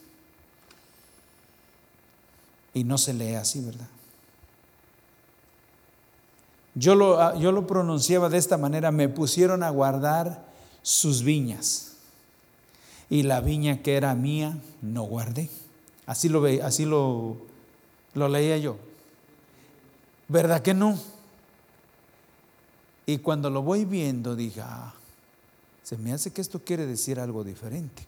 [2.73, 3.89] Y no se lee así, ¿verdad?
[6.75, 10.47] Yo lo, yo lo pronunciaba de esta manera, me pusieron a guardar
[10.83, 11.86] sus viñas
[13.09, 15.49] y la viña que era mía no guardé.
[16.07, 17.37] Así lo veía, así lo,
[18.15, 18.77] leía yo.
[20.29, 20.99] ¿Verdad que no?
[23.07, 24.95] Y cuando lo voy viendo, dije, ah,
[25.83, 28.05] se me hace que esto quiere decir algo diferente.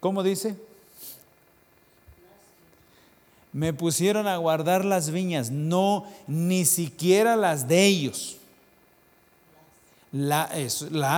[0.00, 0.56] ¿Cómo dice?
[3.52, 8.38] Me pusieron a guardar las viñas, no ni siquiera las de ellos.
[10.12, 10.50] La,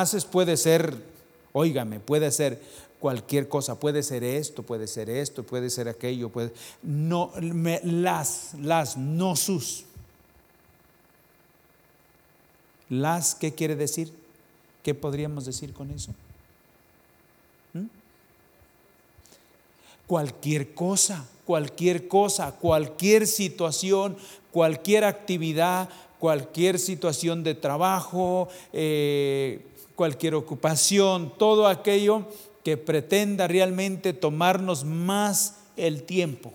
[0.00, 1.11] haces puede ser
[1.52, 2.60] Óigame, puede ser
[2.98, 7.32] cualquier cosa, puede ser esto, puede ser esto, puede ser aquello, puede no
[7.82, 9.84] las las no sus.
[12.88, 14.12] Las ¿qué quiere decir?
[14.82, 16.12] ¿Qué podríamos decir con eso?
[17.72, 17.86] ¿Mm?
[20.06, 24.16] Cualquier cosa, cualquier cosa, cualquier situación,
[24.52, 32.26] cualquier actividad, cualquier situación de trabajo, eh, cualquier ocupación, todo aquello
[32.64, 36.52] que pretenda realmente tomarnos más el tiempo.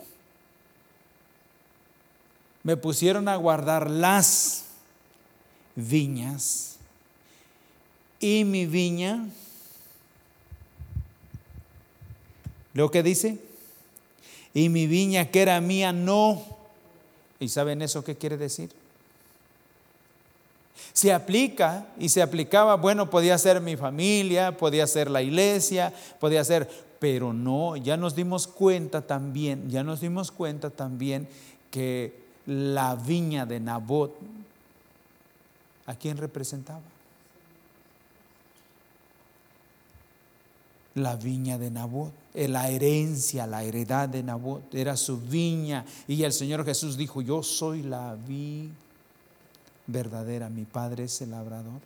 [2.62, 4.64] Me pusieron a guardar las
[5.74, 6.76] viñas
[8.20, 9.28] y mi viña,
[12.74, 13.38] lo que dice,
[14.54, 16.42] y mi viña que era mía no.
[17.40, 18.70] ¿Y saben eso qué quiere decir?
[20.92, 26.44] Se aplica y se aplicaba, bueno, podía ser mi familia, podía ser la iglesia, podía
[26.44, 26.68] ser,
[26.98, 31.28] pero no, ya nos dimos cuenta también, ya nos dimos cuenta también
[31.70, 34.16] que la viña de Nabot,
[35.86, 36.80] ¿a quién representaba?
[40.94, 45.84] La viña de Nabot, eh, la herencia, la heredad de Nabot, era su viña.
[46.08, 48.72] Y el Señor Jesús dijo, yo soy la viña
[49.88, 51.80] verdadera, mi Padre es el labrador.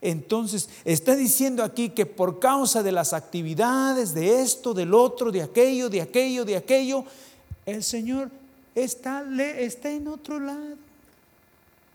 [0.00, 5.42] Entonces, está diciendo aquí que por causa de las actividades, de esto, del otro, de
[5.42, 7.04] aquello, de aquello, de aquello,
[7.66, 8.30] el Señor
[8.74, 9.22] está,
[9.58, 10.76] está en otro lado.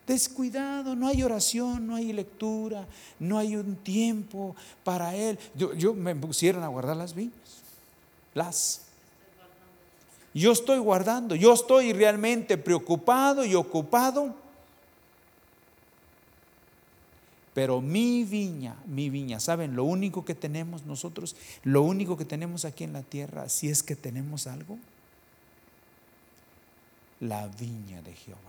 [0.05, 2.85] Descuidado, no hay oración, no hay lectura,
[3.17, 5.39] no hay un tiempo para Él.
[5.55, 7.33] Yo, yo me pusieron a guardar las viñas,
[8.35, 8.81] las.
[10.31, 14.44] Yo estoy guardando, yo estoy realmente preocupado y ocupado
[17.55, 19.77] Pero mi viña, mi viña, ¿saben?
[19.77, 23.81] Lo único que tenemos nosotros, lo único que tenemos aquí en la tierra, si es
[23.81, 24.77] que tenemos algo,
[27.21, 28.41] la viña de Jehová.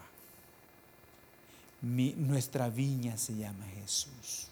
[1.82, 4.48] nuestra viña se llama Jesús.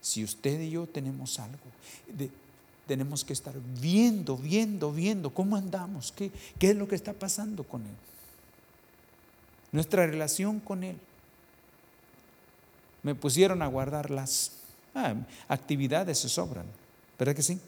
[0.00, 1.58] Si usted y yo tenemos algo,
[2.86, 7.82] tenemos que estar viendo, viendo, viendo cómo andamos, qué, es lo que está pasando con
[7.82, 7.96] Él.
[9.72, 10.96] Nuestra relación con Él
[13.06, 14.50] me pusieron a guardar las
[14.92, 15.14] ah,
[15.46, 16.66] actividades, se sobran,
[17.16, 17.60] ¿verdad que sí?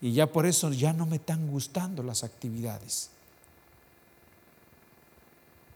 [0.00, 3.10] Y ya por eso ya no me están gustando las actividades.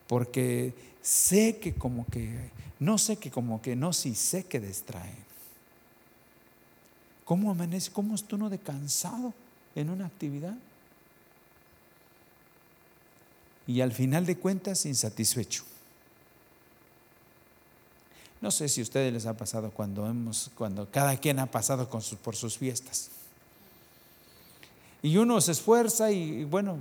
[0.06, 2.50] Porque sé que como que,
[2.80, 5.24] no sé que como que no, sí sé que distraen.
[7.26, 7.92] ¿Cómo amanece?
[7.92, 9.34] ¿Cómo está uno de cansado
[9.74, 10.56] en una actividad?
[13.66, 15.64] Y al final de cuentas insatisfecho.
[18.44, 21.88] No sé si a ustedes les ha pasado cuando hemos, cuando cada quien ha pasado
[21.88, 23.08] por sus fiestas.
[25.02, 26.76] Y uno se esfuerza y, bueno,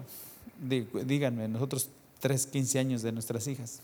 [0.59, 1.87] díganme, nosotros
[2.19, 3.79] tres, quince años de nuestras hijas.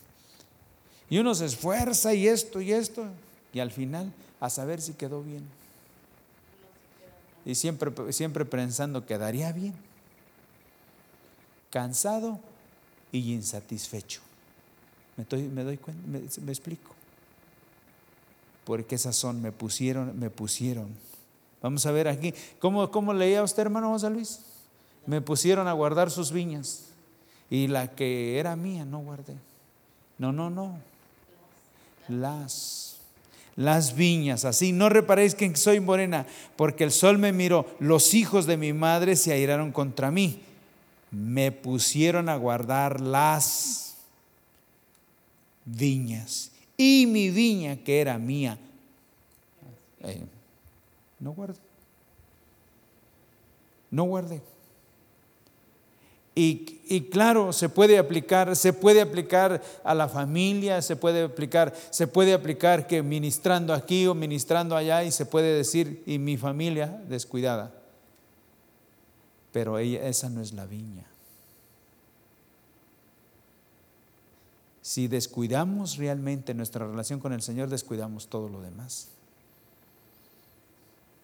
[1.08, 3.06] Y uno se esfuerza y esto y esto,
[3.54, 5.48] y al final a saber si quedó bien.
[7.46, 9.72] Y siempre, siempre pensando quedaría bien.
[11.70, 12.40] Cansado
[13.10, 14.20] y insatisfecho.
[15.16, 16.06] ¿Me, me doy cuenta?
[16.06, 16.99] me explico?
[18.64, 20.88] Porque esas son, me pusieron, me pusieron.
[21.62, 24.40] Vamos a ver aquí, ¿cómo, cómo leía usted, hermano José Luis?
[25.06, 26.86] Me pusieron a guardar sus viñas
[27.50, 29.34] y la que era mía no guardé.
[30.18, 30.78] No, no, no.
[32.08, 32.98] Las,
[33.56, 34.72] las viñas, así.
[34.72, 37.66] No reparéis que soy morena, porque el sol me miró.
[37.78, 40.42] Los hijos de mi madre se airaron contra mí.
[41.10, 43.96] Me pusieron a guardar las
[45.64, 46.49] viñas
[46.82, 48.58] y mi viña que era mía.
[51.18, 51.60] No guarde.
[53.90, 54.40] No guarde.
[56.34, 61.74] Y, y, claro, se puede aplicar, se puede aplicar a la familia, se puede aplicar,
[61.90, 66.38] se puede aplicar que ministrando aquí o ministrando allá y se puede decir, y mi
[66.38, 67.74] familia descuidada.
[69.52, 71.04] Pero ella, esa no es la viña.
[74.90, 79.06] Si descuidamos realmente nuestra relación con el Señor, descuidamos todo lo demás.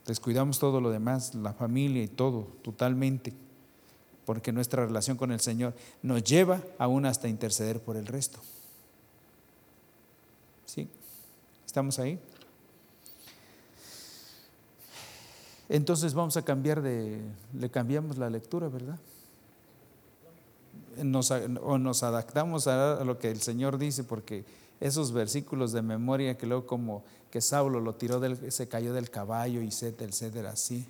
[0.07, 3.33] Descuidamos todo lo demás, la familia y todo, totalmente.
[4.25, 8.39] Porque nuestra relación con el Señor nos lleva aún hasta interceder por el resto.
[10.67, 10.89] ¿Sí?
[11.67, 12.21] ¿Estamos ahí?
[15.69, 17.21] Entonces vamos a cambiar de,
[17.53, 19.01] le cambiamos la lectura, ¿verdad?
[21.63, 24.45] O nos adaptamos a lo que el Señor dice, porque
[24.81, 29.11] esos versículos de memoria que luego como que Saulo lo tiró, del, se cayó del
[29.11, 30.87] caballo y etcétera, etcétera, así.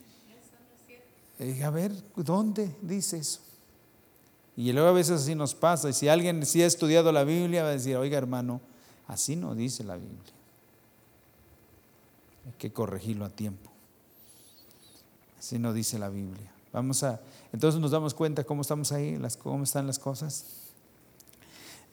[1.63, 3.41] a ver, ¿dónde dice eso?
[4.57, 5.91] Y luego a veces así nos pasa.
[5.91, 8.61] Y si alguien sí ha estudiado la Biblia, va a decir, oiga hermano,
[9.07, 10.33] así no dice la Biblia.
[12.47, 13.71] Hay que corregirlo a tiempo.
[15.39, 16.56] Así no dice la Biblia.
[16.73, 17.21] Vamos a,
[17.53, 20.45] entonces nos damos cuenta cómo estamos ahí, cómo están las cosas.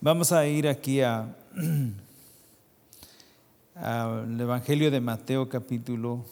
[0.01, 1.35] Vamos a ir aquí a,
[3.75, 6.25] al Evangelio de Mateo capítulo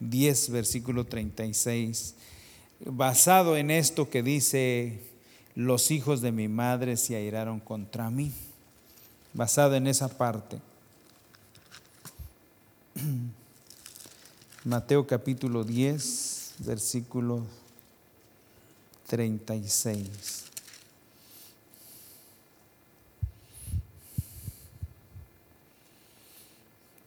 [0.00, 2.14] 10, versículo 36,
[2.84, 5.00] basado en esto que dice,
[5.54, 8.32] los hijos de mi madre se airaron contra mí,
[9.32, 10.60] basado en esa parte.
[14.64, 17.42] Mateo capítulo 10, versículo
[19.06, 20.44] 36.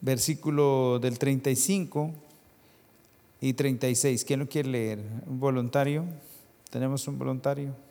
[0.02, 2.12] Versículo del 35
[3.42, 4.24] y 36.
[4.24, 5.00] ¿Quién lo quiere leer?
[5.26, 6.06] ¿Un voluntario?
[6.70, 7.87] ¿Tenemos un voluntario?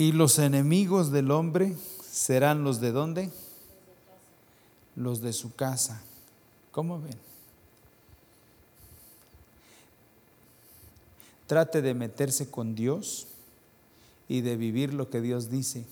[0.00, 3.30] Y los enemigos del hombre serán los de dónde?
[4.96, 6.00] Los de su casa.
[6.72, 7.18] ¿Cómo ven?
[11.46, 13.26] Trate de meterse con Dios
[14.26, 15.84] y de vivir lo que Dios dice.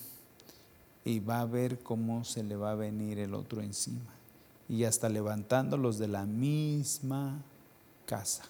[1.04, 4.14] Y va a ver cómo se le va a venir el otro encima.
[4.70, 7.42] Y hasta levantándolos de la misma
[8.06, 8.44] casa.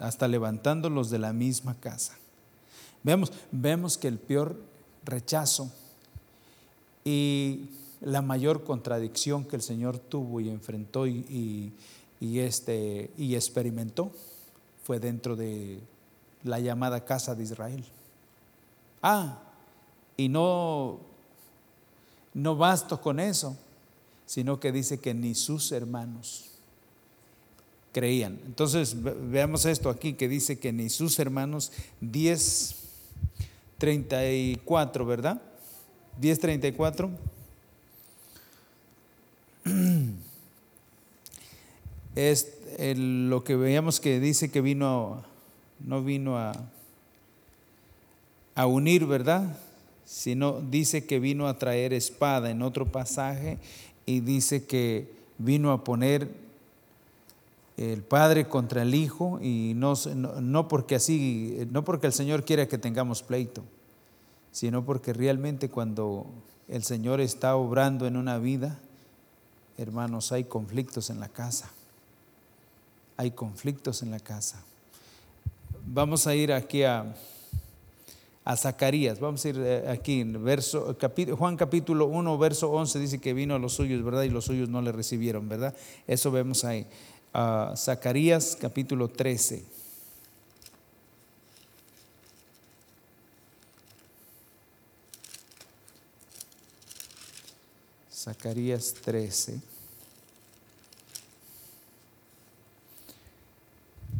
[0.00, 2.16] Hasta levantándolos de la misma casa.
[3.02, 4.60] Vemos, vemos que el peor
[5.04, 5.70] rechazo
[7.04, 7.70] y
[8.00, 11.72] la mayor contradicción que el Señor tuvo y enfrentó y,
[12.20, 14.12] y, este, y experimentó
[14.84, 15.80] fue dentro de
[16.42, 17.84] la llamada casa de Israel.
[19.02, 19.42] Ah,
[20.16, 21.00] y no,
[22.34, 23.56] no basto con eso,
[24.26, 26.46] sino que dice que ni sus hermanos
[27.92, 28.38] creían.
[28.46, 32.76] Entonces, veamos esto aquí que dice que ni sus hermanos, 10,
[33.80, 35.42] 34, ¿verdad?
[36.20, 37.10] 10, 34.
[42.14, 45.24] es lo que veíamos que dice que vino,
[45.80, 46.52] no vino a,
[48.54, 49.56] a unir, ¿verdad?
[50.04, 53.56] Sino dice que vino a traer espada en otro pasaje
[54.04, 56.28] y dice que vino a poner
[57.80, 62.68] el padre contra el hijo y no, no, porque así, no porque el Señor quiera
[62.68, 63.62] que tengamos pleito,
[64.52, 66.26] sino porque realmente cuando
[66.68, 68.78] el Señor está obrando en una vida,
[69.78, 71.70] hermanos, hay conflictos en la casa
[73.20, 74.62] hay conflictos en la casa.
[75.84, 77.14] Vamos a ir aquí a,
[78.46, 80.96] a Zacarías, vamos a ir eh, aquí en verso,
[81.36, 84.22] Juan capítulo 1, verso 11 dice que vino a los suyos, ¿verdad?
[84.22, 85.74] Y los suyos no le recibieron, ¿verdad?
[86.06, 86.86] Eso vemos ahí.
[87.76, 89.64] Zacarías capítulo 13.
[98.12, 99.60] Zacarías 13.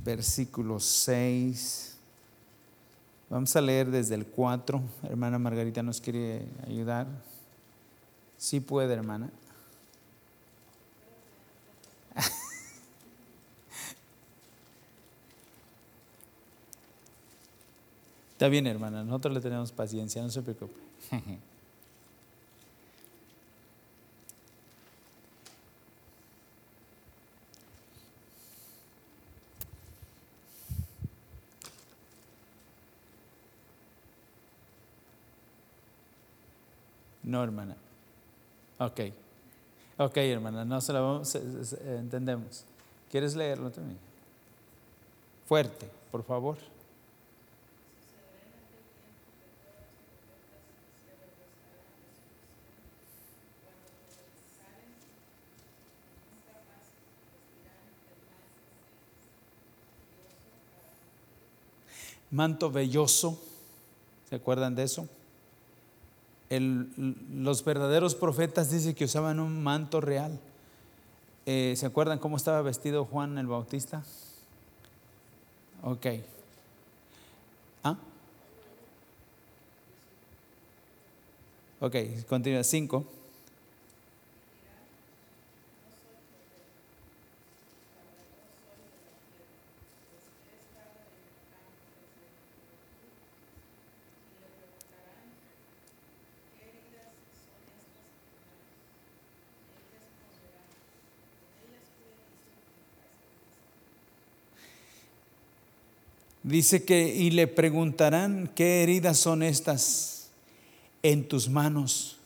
[0.04, 1.96] versículo 6.
[3.28, 4.82] Vamos a leer desde el 4.
[5.04, 7.06] Hermana Margarita nos quiere ayudar.
[8.36, 9.30] Sí puede, hermana.
[18.41, 19.05] Está bien, hermana.
[19.05, 20.72] Nosotros le tenemos paciencia, no se preocupe.
[37.22, 37.76] No, hermana.
[38.78, 39.01] Ok.
[39.99, 42.64] Ok, hermana, no se la vamos, entendemos.
[43.11, 43.99] ¿Quieres leerlo también?
[45.47, 46.79] Fuerte, por favor.
[62.30, 63.40] Manto velloso,
[64.28, 65.08] ¿se acuerdan de eso?
[66.52, 70.36] los verdaderos profetas dicen que usaban un manto real.
[71.46, 74.02] Eh, ¿Se acuerdan cómo estaba vestido Juan el Bautista?
[75.82, 76.06] Ok.
[77.84, 77.96] ¿Ah?
[81.78, 81.96] Ok,
[82.28, 82.64] continúa.
[82.64, 83.04] Cinco.
[106.51, 110.30] Dice que y le preguntarán, ¿qué heridas son estas
[111.01, 112.16] en tus manos?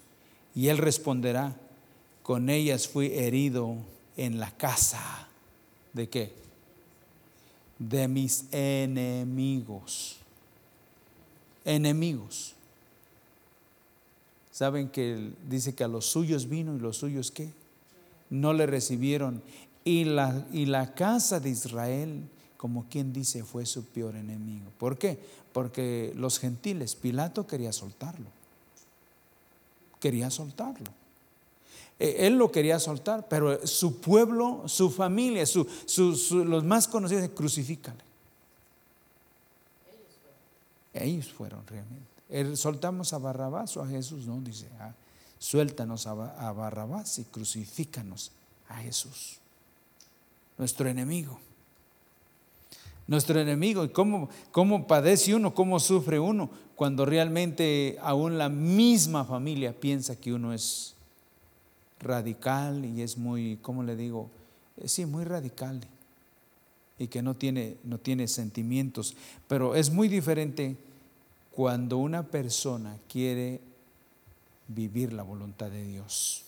[0.54, 1.54] Y él responderá,
[2.22, 3.76] con ellas fui herido
[4.16, 5.28] en la casa.
[5.92, 6.32] ¿De qué?
[7.78, 10.16] De mis enemigos.
[11.66, 12.54] Enemigos.
[14.52, 17.50] Saben que dice que a los suyos vino y los suyos qué?
[18.30, 19.42] No le recibieron.
[19.84, 22.22] Y la, y la casa de Israel
[22.64, 24.70] como quien dice, fue su peor enemigo.
[24.78, 25.18] ¿Por qué?
[25.52, 28.24] Porque los gentiles, Pilato quería soltarlo.
[30.00, 30.86] Quería soltarlo.
[31.98, 35.68] E, él lo quería soltar, pero su pueblo, su familia, su,
[36.46, 38.02] los más conocidos, crucifícale.
[40.94, 42.56] Ellos fueron realmente.
[42.56, 44.94] Soltamos a Barrabás o a Jesús, no, dice, ah,
[45.38, 46.12] suéltanos a,
[46.48, 48.32] a Barrabás y crucifícanos
[48.70, 49.36] a Jesús,
[50.56, 51.38] nuestro enemigo.
[53.06, 53.84] Nuestro enemigo.
[53.84, 60.16] ¿Y cómo, cómo padece uno, cómo sufre uno cuando realmente aún la misma familia piensa
[60.16, 60.94] que uno es
[62.00, 64.30] radical y es muy, ¿cómo le digo?
[64.76, 65.80] Eh, sí, muy radical
[66.98, 69.16] y que no tiene, no tiene sentimientos.
[69.48, 70.76] Pero es muy diferente
[71.52, 73.60] cuando una persona quiere
[74.68, 76.44] vivir la voluntad de Dios.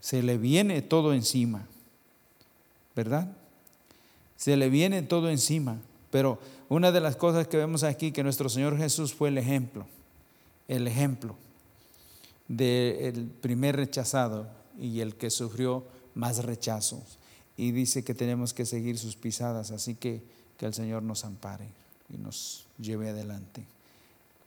[0.00, 1.66] Se le viene todo encima,
[2.94, 3.28] ¿verdad?
[4.38, 5.76] Se le viene todo encima.
[6.10, 6.38] Pero
[6.70, 9.84] una de las cosas que vemos aquí, que nuestro Señor Jesús fue el ejemplo,
[10.68, 11.36] el ejemplo
[12.46, 14.48] del primer rechazado
[14.80, 15.84] y el que sufrió
[16.14, 17.18] más rechazos.
[17.58, 20.22] Y dice que tenemos que seguir sus pisadas, así que
[20.58, 21.68] que el Señor nos ampare
[22.12, 23.64] y nos lleve adelante.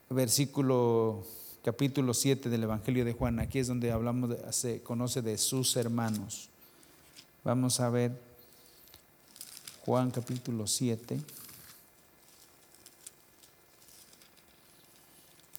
[0.10, 1.24] Versículo
[1.64, 6.50] capítulo 7 del Evangelio de Juan, aquí es donde hablamos, se conoce de sus hermanos.
[7.46, 8.12] Vamos a ver
[9.84, 11.20] Juan capítulo 7,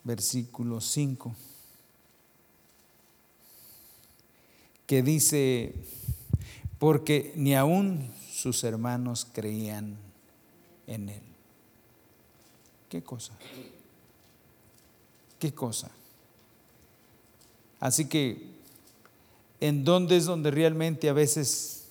[0.04, 1.34] versículo 5,
[4.86, 5.74] que dice,
[6.78, 9.96] porque ni aún sus hermanos creían
[10.86, 11.22] en él.
[12.88, 13.32] ¿Qué cosa?
[15.40, 15.90] ¿Qué cosa?
[17.80, 18.46] Así que,
[19.60, 21.81] ¿en dónde es donde realmente a veces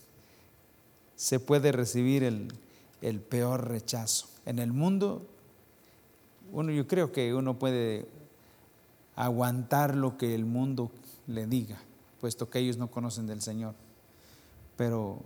[1.22, 4.28] se puede recibir el, peor rechazo?
[4.48, 5.28] En el mundo,
[6.52, 8.08] uno, yo creo que uno puede
[9.16, 10.90] aguantar lo que el mundo
[11.28, 11.78] le diga,
[12.20, 13.76] puesto que ellos no conocen del Señor.
[14.78, 15.20] Pero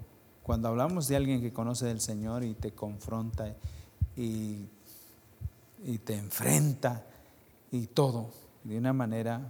[0.44, 3.56] cuando hablamos de alguien que conoce del Señor y te confronta
[4.18, 4.66] y,
[5.86, 7.06] y te enfrenta
[7.72, 8.32] y todo
[8.66, 9.50] de una manera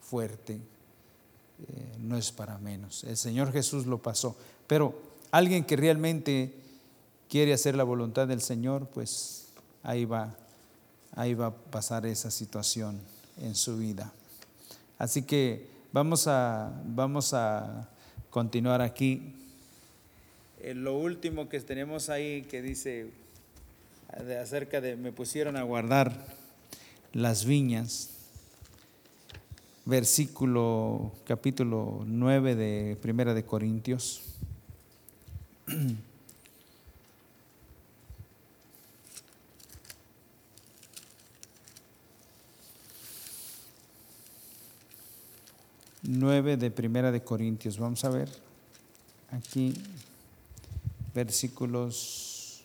[0.00, 3.02] fuerte, eh, no es para menos.
[3.02, 4.36] El Señor Jesús lo pasó.
[4.68, 6.54] Pero alguien que realmente
[7.28, 9.48] quiere hacer la voluntad del Señor, pues
[9.82, 10.36] ahí va,
[11.16, 13.00] ahí va a pasar esa situación
[13.40, 14.12] en su vida.
[14.98, 17.88] Así que vamos a, vamos a
[18.30, 19.34] continuar aquí.
[20.60, 23.10] Eh, lo último que tenemos ahí que dice
[24.40, 26.12] acerca de me pusieron a guardar
[27.14, 28.10] las viñas,
[29.86, 34.31] versículo capítulo 9 de Primera de Corintios.
[46.02, 47.78] Nueve de Primera de Corintios.
[47.78, 48.28] Vamos a ver
[49.30, 49.74] aquí
[51.14, 52.64] versículos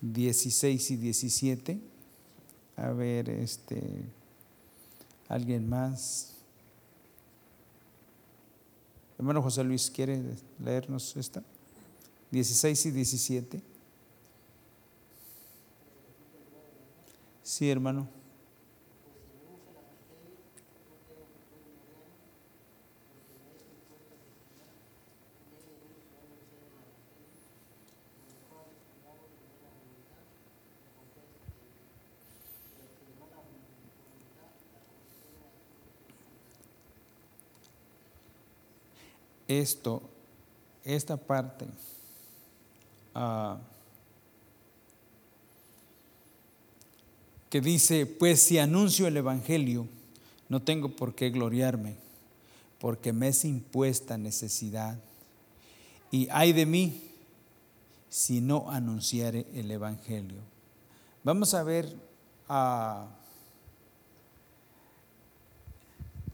[0.00, 1.80] 16 y 17.
[2.76, 3.82] A ver, este,
[5.28, 6.34] ¿alguien más?
[9.18, 10.22] Hermano José Luis, ¿quiere
[10.58, 11.42] leernos esta?
[12.34, 13.62] 16 y 17.
[17.44, 18.08] Sí, hermano.
[39.46, 40.02] esto,
[40.84, 41.66] esta parte,
[43.14, 43.58] ah,
[47.50, 49.86] que dice, pues si anuncio el Evangelio,
[50.48, 51.96] no tengo por qué gloriarme,
[52.78, 54.98] porque me es impuesta necesidad.
[56.10, 57.10] Y hay de mí
[58.08, 60.38] si no anunciare el Evangelio.
[61.22, 61.94] Vamos a ver
[62.48, 63.06] ah,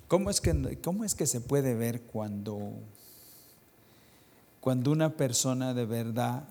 [0.09, 2.73] ¿cómo, es que, ¿cómo es que se puede ver cuando
[4.61, 6.45] cuando una persona de verdad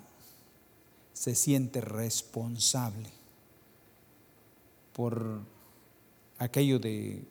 [1.14, 3.10] se siente responsable
[4.93, 5.39] por
[6.38, 7.24] aquello de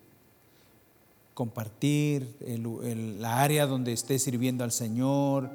[1.33, 5.49] compartir el, la área donde esté sirviendo al Señor.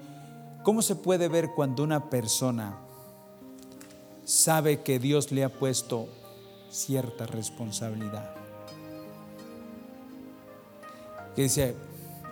[0.62, 2.78] ¿Cómo se puede ver cuando una persona
[4.24, 6.08] sabe que Dios le ha puesto
[6.70, 8.34] cierta responsabilidad?
[11.36, 11.74] Que dice,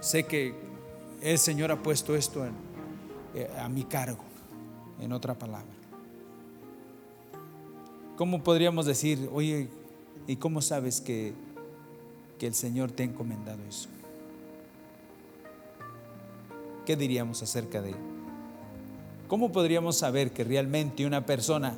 [0.01, 0.55] sé que
[1.20, 2.47] el Señor ha puesto esto
[3.34, 4.24] eh, a mi cargo,
[5.01, 5.81] en otra palabra.
[8.16, 9.68] ¿Cómo podríamos decir, oye,
[10.26, 11.32] ¿y cómo sabes que,
[12.38, 13.88] que el Señor te ha encomendado eso?
[16.86, 17.94] ¿Qué diríamos acerca de
[19.28, 21.74] ¿Cómo podríamos saber que realmente una persona,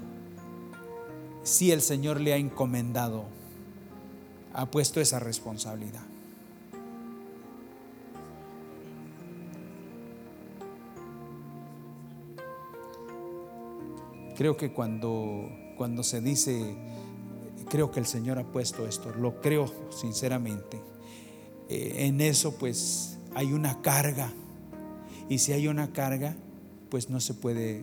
[1.44, 3.24] si el Señor le ha encomendado,
[4.52, 6.02] ha puesto esa responsabilidad?
[14.34, 16.74] creo que cuando, cuando se dice,
[17.68, 20.80] creo que el Señor ha puesto esto, lo creo sinceramente,
[21.68, 24.32] eh, en eso pues hay una carga.
[25.28, 26.36] Y si hay una carga,
[26.90, 27.82] pues no se puede,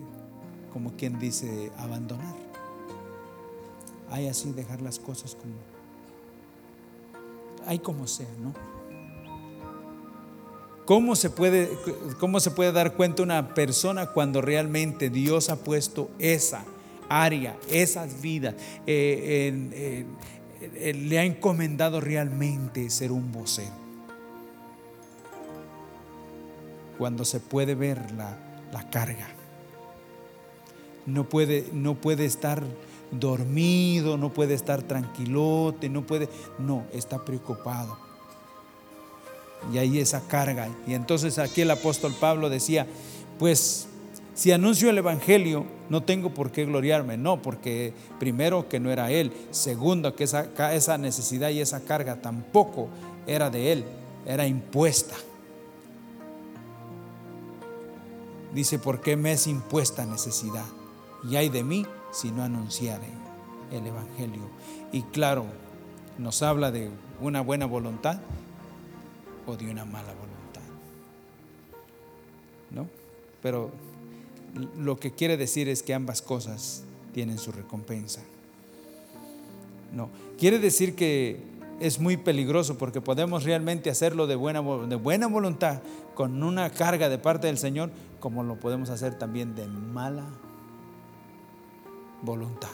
[0.71, 2.35] como quien dice, abandonar.
[4.09, 5.53] Hay así dejar las cosas como,
[7.65, 8.53] hay como sea, ¿no?
[10.85, 11.69] ¿Cómo se, puede,
[12.19, 16.65] ¿Cómo se puede dar cuenta una persona cuando realmente Dios ha puesto esa
[17.11, 18.55] área, esas vidas,
[18.87, 20.05] eh,
[20.93, 23.81] le ha encomendado realmente ser un vocero?
[26.97, 28.37] Cuando se puede ver la,
[28.71, 29.27] la carga.
[31.05, 32.63] No puede, no puede estar
[33.11, 37.97] dormido, no puede estar tranquilote, no puede, no, está preocupado.
[39.73, 40.69] Y ahí esa carga.
[40.87, 42.87] Y entonces aquí el apóstol Pablo decía,
[43.37, 43.87] pues
[44.33, 49.11] si anuncio el Evangelio, no tengo por qué gloriarme, no, porque primero que no era
[49.11, 52.87] Él, segundo que esa, esa necesidad y esa carga tampoco
[53.27, 53.85] era de Él,
[54.25, 55.15] era impuesta.
[58.53, 60.65] Dice, ¿por qué me es impuesta necesidad?
[61.29, 63.07] Y hay de mí si no anunciare
[63.71, 64.43] el Evangelio.
[64.91, 65.45] Y claro,
[66.17, 68.19] nos habla de una buena voluntad
[69.45, 70.61] o de una mala voluntad.
[72.71, 72.87] ¿No?
[73.41, 73.71] Pero
[74.77, 76.83] lo que quiere decir es que ambas cosas
[77.13, 78.21] tienen su recompensa.
[79.93, 81.39] No, quiere decir que
[81.79, 85.81] es muy peligroso porque podemos realmente hacerlo de buena, de buena voluntad,
[86.15, 87.89] con una carga de parte del Señor,
[88.19, 90.25] como lo podemos hacer también de mala
[92.21, 92.69] voluntad.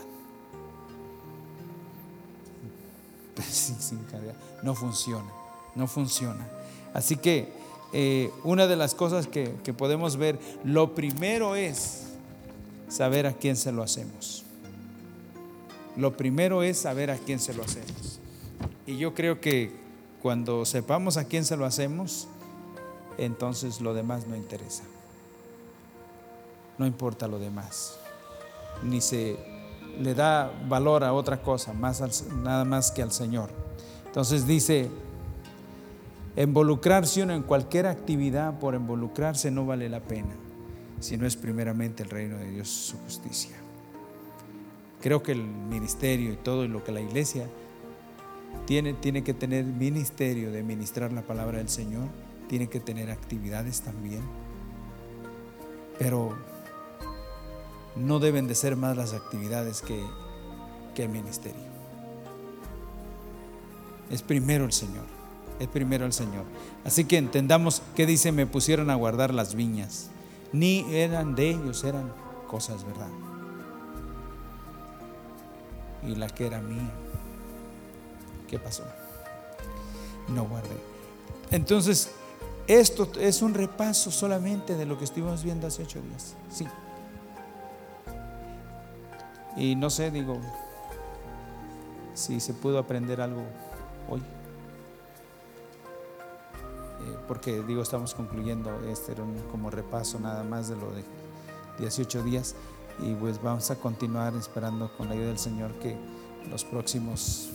[3.49, 4.33] Sin, carga.
[4.63, 5.29] No funciona,
[5.75, 6.47] no funciona.
[6.93, 7.53] Así que
[7.99, 12.03] eh, una de las cosas que, que podemos ver, lo primero es
[12.89, 14.43] saber a quién se lo hacemos.
[15.95, 18.19] Lo primero es saber a quién se lo hacemos.
[18.85, 19.71] Y yo creo que
[20.21, 22.27] cuando sepamos a quién se lo hacemos,
[23.17, 24.83] entonces lo demás no interesa.
[26.77, 27.97] No importa lo demás
[28.83, 29.37] ni se
[29.99, 33.49] le da valor a otra cosa, más nada más que al Señor.
[34.05, 34.89] Entonces dice,
[36.43, 40.35] involucrarse uno en cualquier actividad por involucrarse no vale la pena,
[40.99, 43.55] si no es primeramente el reino de Dios su justicia.
[45.01, 47.47] Creo que el ministerio y todo lo que la iglesia
[48.65, 52.07] tiene, tiene que tener ministerio de ministrar la palabra del Señor,
[52.47, 54.21] tiene que tener actividades también,
[55.99, 56.35] pero
[57.95, 60.03] no deben de ser más las actividades que,
[60.97, 61.61] el ministerio.
[64.09, 65.05] Es primero el Señor,
[65.59, 66.43] es primero el Señor.
[66.85, 70.09] Así que entendamos que dice, me pusieron a guardar las viñas.
[70.53, 72.11] Ni eran de ellos, eran
[72.47, 73.09] cosas, ¿verdad?
[76.07, 76.89] Y la que era mía,
[78.47, 78.83] ¿qué pasó?
[80.29, 80.77] No guardé.
[81.51, 82.11] Entonces,
[82.67, 86.35] esto es un repaso solamente de lo que estuvimos viendo hace ocho días.
[86.51, 86.67] Sí.
[89.55, 90.39] Y no sé, digo,
[92.13, 93.41] si se pudo aprender algo
[94.09, 94.21] hoy.
[97.01, 101.03] Eh, porque digo, estamos concluyendo, este era como repaso nada más de lo de
[101.79, 102.55] 18 días
[102.99, 105.95] y pues vamos a continuar esperando con la ayuda del Señor que
[106.49, 107.49] los próximos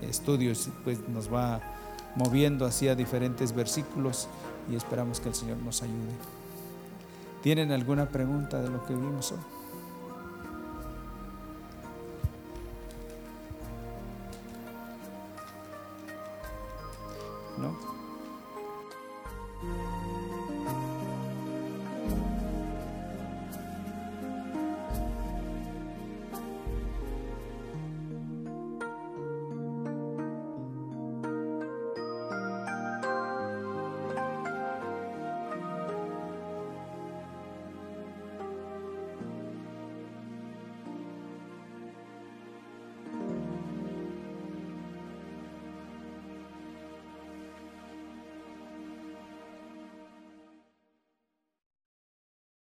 [0.00, 1.60] estudios pues nos va
[2.14, 4.28] moviendo hacia diferentes versículos
[4.70, 6.12] y esperamos que el Señor nos ayude.
[7.42, 9.38] ¿Tienen alguna pregunta de lo que vimos hoy?
[17.58, 17.91] ¿no?